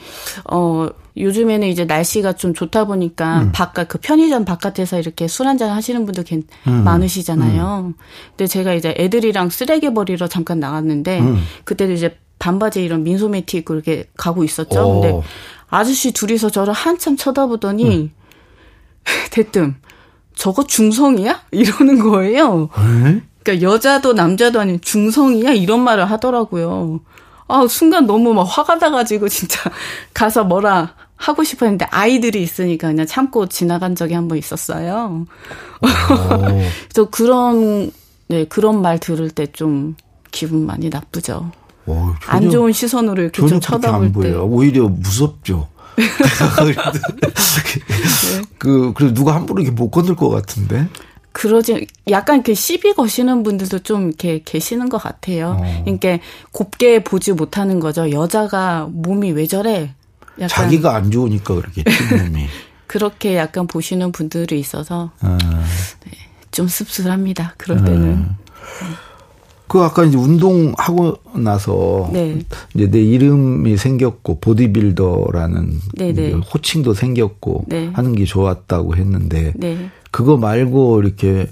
어, 0.50 0.88
요즘에는 1.16 1.68
이제 1.68 1.84
날씨가 1.84 2.32
좀 2.32 2.54
좋다 2.54 2.86
보니까 2.86 3.42
음. 3.42 3.52
바깥, 3.52 3.86
그 3.88 3.98
편의점 3.98 4.44
바깥에서 4.44 4.98
이렇게 4.98 5.28
술 5.28 5.46
한잔 5.46 5.70
하시는 5.70 6.04
분들 6.04 6.24
음. 6.66 6.84
많으시잖아요. 6.84 7.84
음. 7.86 7.94
근데 8.30 8.46
제가 8.48 8.74
이제 8.74 8.94
애들이랑 8.98 9.50
쓰레기 9.50 9.94
버리러 9.94 10.26
잠깐 10.26 10.58
나갔는데, 10.58 11.20
음. 11.20 11.40
그때도 11.64 11.92
이제 11.92 12.16
반바지 12.40 12.82
이런 12.82 13.04
민소매티 13.04 13.58
입고 13.58 13.74
이렇게 13.74 14.08
가고 14.16 14.42
있었죠. 14.42 14.80
오. 14.80 15.00
근데 15.00 15.20
아저씨 15.68 16.10
둘이서 16.12 16.50
저를 16.50 16.72
한참 16.72 17.16
쳐다보더니, 17.16 17.84
음. 17.84 18.10
대뜸, 19.30 19.76
저거 20.34 20.64
중성이야? 20.66 21.42
이러는 21.52 22.00
거예요. 22.00 22.68
에? 23.06 23.20
그러니까 23.44 23.62
여자도 23.70 24.14
남자도 24.14 24.58
아닌 24.60 24.80
중성이야? 24.80 25.52
이런 25.52 25.80
말을 25.80 26.10
하더라고요. 26.10 27.00
아, 27.46 27.66
순간 27.68 28.06
너무 28.06 28.32
막 28.34 28.42
화가 28.42 28.76
나가지고 28.76 29.28
진짜 29.28 29.58
가서 30.14 30.44
뭐라 30.44 30.94
하고 31.16 31.44
싶었는데 31.44 31.86
아이들이 31.90 32.42
있으니까 32.42 32.88
그냥 32.88 33.06
참고 33.06 33.46
지나간 33.46 33.94
적이 33.94 34.14
한 34.14 34.28
번 34.28 34.38
있었어요. 34.38 35.26
그래서 36.88 37.10
그런, 37.10 37.90
네, 38.28 38.44
그런 38.44 38.80
말 38.82 38.98
들을 38.98 39.30
때 39.30 39.46
좀 39.52 39.96
기분 40.30 40.64
많이 40.66 40.88
나쁘죠. 40.88 41.50
오, 41.86 41.94
전혀, 41.94 42.14
안 42.26 42.50
좋은 42.50 42.72
시선으로 42.72 43.22
이렇게 43.22 43.46
좀 43.46 43.60
쳐다볼 43.60 44.12
때. 44.22 44.32
오히려 44.34 44.88
무섭죠. 44.88 45.68
그, 48.58 48.92
그래도 48.94 49.14
누가 49.14 49.34
함부로 49.34 49.62
이렇게 49.62 49.74
못 49.74 49.90
건들 49.90 50.16
것 50.16 50.28
같은데? 50.30 50.88
그러지, 51.32 51.86
약간 52.10 52.36
이렇게 52.36 52.54
시비 52.54 52.94
거시는 52.94 53.42
분들도 53.42 53.80
좀 53.80 54.08
이렇게 54.08 54.42
계시는 54.44 54.88
것 54.88 54.98
같아요. 54.98 55.58
어. 55.60 55.82
그러니까 55.84 56.18
곱게 56.52 57.04
보지 57.04 57.32
못하는 57.32 57.80
거죠. 57.80 58.10
여자가 58.10 58.88
몸이 58.90 59.32
왜 59.32 59.46
저래? 59.46 59.94
약간. 60.36 60.48
자기가 60.48 60.96
안 60.96 61.10
좋으니까 61.10 61.54
그렇겠지, 61.54 61.90
몸이. 62.16 62.46
그렇게 62.86 63.36
약간 63.36 63.66
보시는 63.68 64.10
분들이 64.10 64.58
있어서 64.58 65.12
아. 65.20 65.38
네, 66.04 66.10
좀 66.50 66.66
씁쓸합니다. 66.66 67.54
그럴 67.56 67.84
때는. 67.84 68.26
아. 68.28 69.09
그 69.70 69.78
아까 69.82 70.04
이제 70.04 70.16
운동하고 70.16 71.18
나서 71.36 72.10
네. 72.12 72.40
이제 72.74 72.90
내 72.90 73.00
이름이 73.00 73.76
생겼고 73.76 74.40
보디빌더라는 74.40 75.78
네네. 75.96 76.32
호칭도 76.32 76.92
생겼고 76.94 77.66
네. 77.68 77.88
하는 77.92 78.16
게 78.16 78.24
좋았다고 78.24 78.96
했는데 78.96 79.52
네. 79.54 79.88
그거 80.10 80.36
말고 80.36 81.00
이렇게 81.00 81.46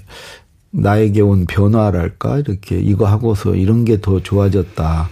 나에게 0.71 1.21
온 1.21 1.45
변화랄까 1.45 2.39
이렇게 2.39 2.77
이거 2.77 3.05
하고서 3.05 3.55
이런 3.55 3.85
게 3.85 4.01
더 4.01 4.21
좋아졌다. 4.21 5.09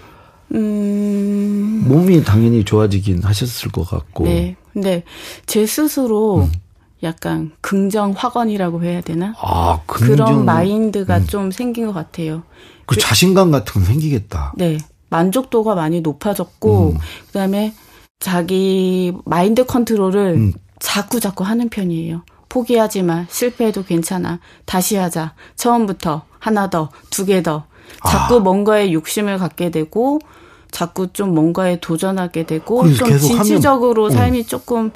음. 0.56 1.86
몸이 1.88 2.26
당연히 2.26 2.66
좋아지긴 2.66 3.24
하셨을 3.24 3.72
것 3.72 3.90
같고. 3.90 4.26
네. 4.26 4.58
근데 4.74 5.04
제 5.46 5.66
스스로 5.66 6.40
음. 6.42 6.52
약간 7.04 7.52
긍정 7.62 8.12
확언이라고 8.16 8.84
해야 8.84 9.02
되나? 9.02 9.34
아, 9.40 9.80
긍정. 9.86 10.16
그런 10.16 10.46
마인드가 10.46 11.18
음. 11.18 11.28
좀 11.28 11.52
생긴 11.52 11.86
것 11.88 11.94
같아요. 11.94 12.44
그, 12.86 12.96
그 12.96 13.02
자신감 13.02 13.52
같은 13.52 13.74
건 13.74 13.84
생기겠다. 13.86 14.54
네. 14.56 14.78
만족도가 15.10 15.76
많이 15.76 16.02
높아졌고 16.02 16.92
음. 16.94 16.98
그다음에 17.28 17.74
자기 18.20 19.14
마인드 19.26 19.66
컨트롤을 19.66 20.34
음. 20.36 20.54
자꾸 20.80 21.20
자꾸 21.20 21.44
하는 21.44 21.70
편이에요. 21.70 22.24
포기하지 22.50 23.04
마. 23.04 23.26
실패해도 23.30 23.84
괜찮아. 23.84 24.40
다시 24.66 24.96
하자. 24.96 25.34
처음부터 25.56 26.24
하나 26.40 26.70
더, 26.70 26.90
두 27.10 27.26
개 27.26 27.44
더. 27.44 27.66
자꾸 28.08 28.36
아. 28.38 28.40
뭔가에 28.40 28.92
욕심을 28.92 29.38
갖게 29.38 29.70
되고 29.70 30.20
자꾸 30.72 31.12
좀 31.14 31.34
뭔가에 31.34 31.80
도전하게 31.80 32.44
되고 32.46 32.92
좀 32.94 33.18
진취적으로 33.18 34.06
하면, 34.06 34.18
어. 34.18 34.20
삶이 34.20 34.40
어. 34.42 34.44
조금 34.44 34.92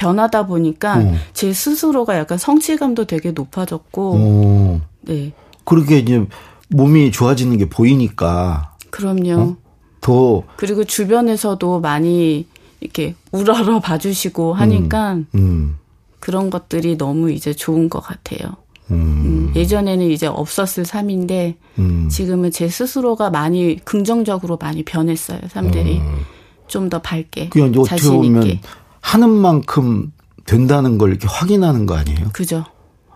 변하다 0.00 0.46
보니까 0.46 0.98
어. 0.98 1.14
제 1.34 1.52
스스로가 1.52 2.16
약간 2.16 2.38
성취감도 2.38 3.04
되게 3.04 3.32
높아졌고 3.32 4.14
어. 4.16 4.80
네. 5.02 5.32
그렇게 5.64 5.98
이제 5.98 6.24
몸이 6.68 7.12
좋아지는 7.12 7.58
게 7.58 7.68
보이니까. 7.68 8.76
그럼요. 8.88 9.32
어? 9.40 9.56
더. 10.00 10.42
그리고 10.56 10.84
주변에서도 10.84 11.80
많이 11.80 12.46
이렇게 12.80 13.14
우러러 13.30 13.80
봐주시고 13.80 14.54
하니까 14.54 15.12
음, 15.12 15.26
음. 15.34 15.76
그런 16.18 16.48
것들이 16.48 16.96
너무 16.96 17.30
이제 17.30 17.52
좋은 17.52 17.90
것 17.90 18.00
같아요. 18.00 18.56
음. 18.90 18.96
음 18.96 19.52
예전에는 19.54 20.10
이제 20.10 20.26
없었을 20.26 20.86
삶인데 20.86 21.56
음. 21.78 22.08
지금은 22.08 22.50
제 22.52 22.68
스스로가 22.68 23.28
많이 23.28 23.76
긍정적으로 23.84 24.56
많이 24.56 24.82
변했어요. 24.82 25.40
사람들이 25.50 25.98
음. 25.98 26.24
좀더 26.70 27.02
밝게 27.02 27.50
그냥 27.50 27.68
어떻게 27.76 27.96
자신 27.96 28.24
있게 28.24 28.60
하는 29.00 29.30
만큼 29.30 30.12
된다는 30.46 30.98
걸 30.98 31.10
이렇게 31.10 31.26
확인하는 31.28 31.86
거 31.86 31.96
아니에요? 31.96 32.30
그죠. 32.32 32.64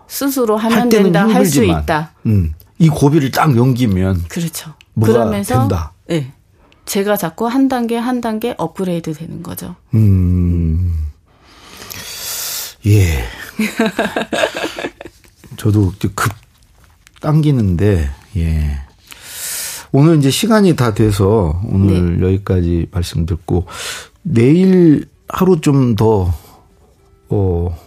스스로 0.07 0.57
하면 0.57 0.89
된다, 0.89 1.27
할 1.27 1.45
수 1.45 1.63
있다. 1.63 2.13
음. 2.25 2.53
이 2.77 2.89
고비를 2.89 3.31
딱 3.31 3.53
넘기면 3.53 4.25
그렇죠. 4.27 4.73
그러면서 5.01 5.59
된다. 5.59 5.93
네. 6.07 6.31
제가 6.85 7.17
자꾸 7.17 7.47
한 7.47 7.67
단계 7.67 7.97
한 7.97 8.21
단계 8.21 8.53
업그레이드 8.57 9.13
되는 9.13 9.41
거죠. 9.41 9.75
음. 9.93 10.93
예. 12.85 13.23
저도 15.57 15.93
급 16.13 16.31
당기는데 17.21 18.09
예. 18.37 18.77
오늘 19.91 20.17
이제 20.17 20.29
시간이 20.29 20.75
다 20.75 20.93
돼서 20.93 21.59
오늘 21.65 22.19
네. 22.19 22.25
여기까지 22.27 22.87
말씀 22.91 23.25
듣고 23.25 23.65
내일 24.21 25.07
하루 25.27 25.59
좀더 25.59 26.33
어 27.29 27.77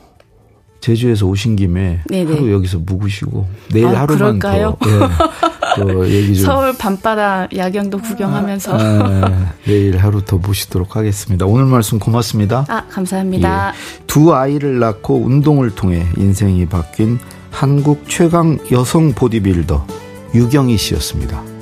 제주에서 0.81 1.27
오신 1.27 1.57
김에 1.57 2.01
네네. 2.09 2.33
하루 2.33 2.53
여기서 2.53 2.79
묵으시고 2.79 3.46
내일 3.72 3.87
아, 3.87 4.01
하루만 4.01 4.38
그럴까요? 4.38 4.77
더, 4.81 4.90
예, 4.90 5.94
더 5.94 6.09
얘기 6.09 6.37
좀 6.37 6.46
서울 6.46 6.77
밤바다 6.77 7.48
야경도 7.55 7.98
구경하면서 7.98 8.74
아, 8.74 8.79
아, 8.79 9.53
내일 9.66 9.98
하루 9.98 10.24
더 10.24 10.38
모시도록 10.38 10.96
하겠습니다. 10.96 11.46
오늘 11.46 11.66
말씀 11.66 11.98
고맙습니다. 11.98 12.64
아 12.68 12.85
감사합니다. 12.88 13.72
예, 13.74 14.05
두 14.07 14.35
아이를 14.35 14.79
낳고 14.79 15.16
운동을 15.16 15.74
통해 15.74 16.07
인생이 16.16 16.66
바뀐 16.66 17.18
한국 17.51 18.05
최강 18.09 18.59
여성 18.70 19.12
보디빌더 19.12 19.87
유경희 20.35 20.77
씨였습니다. 20.77 21.58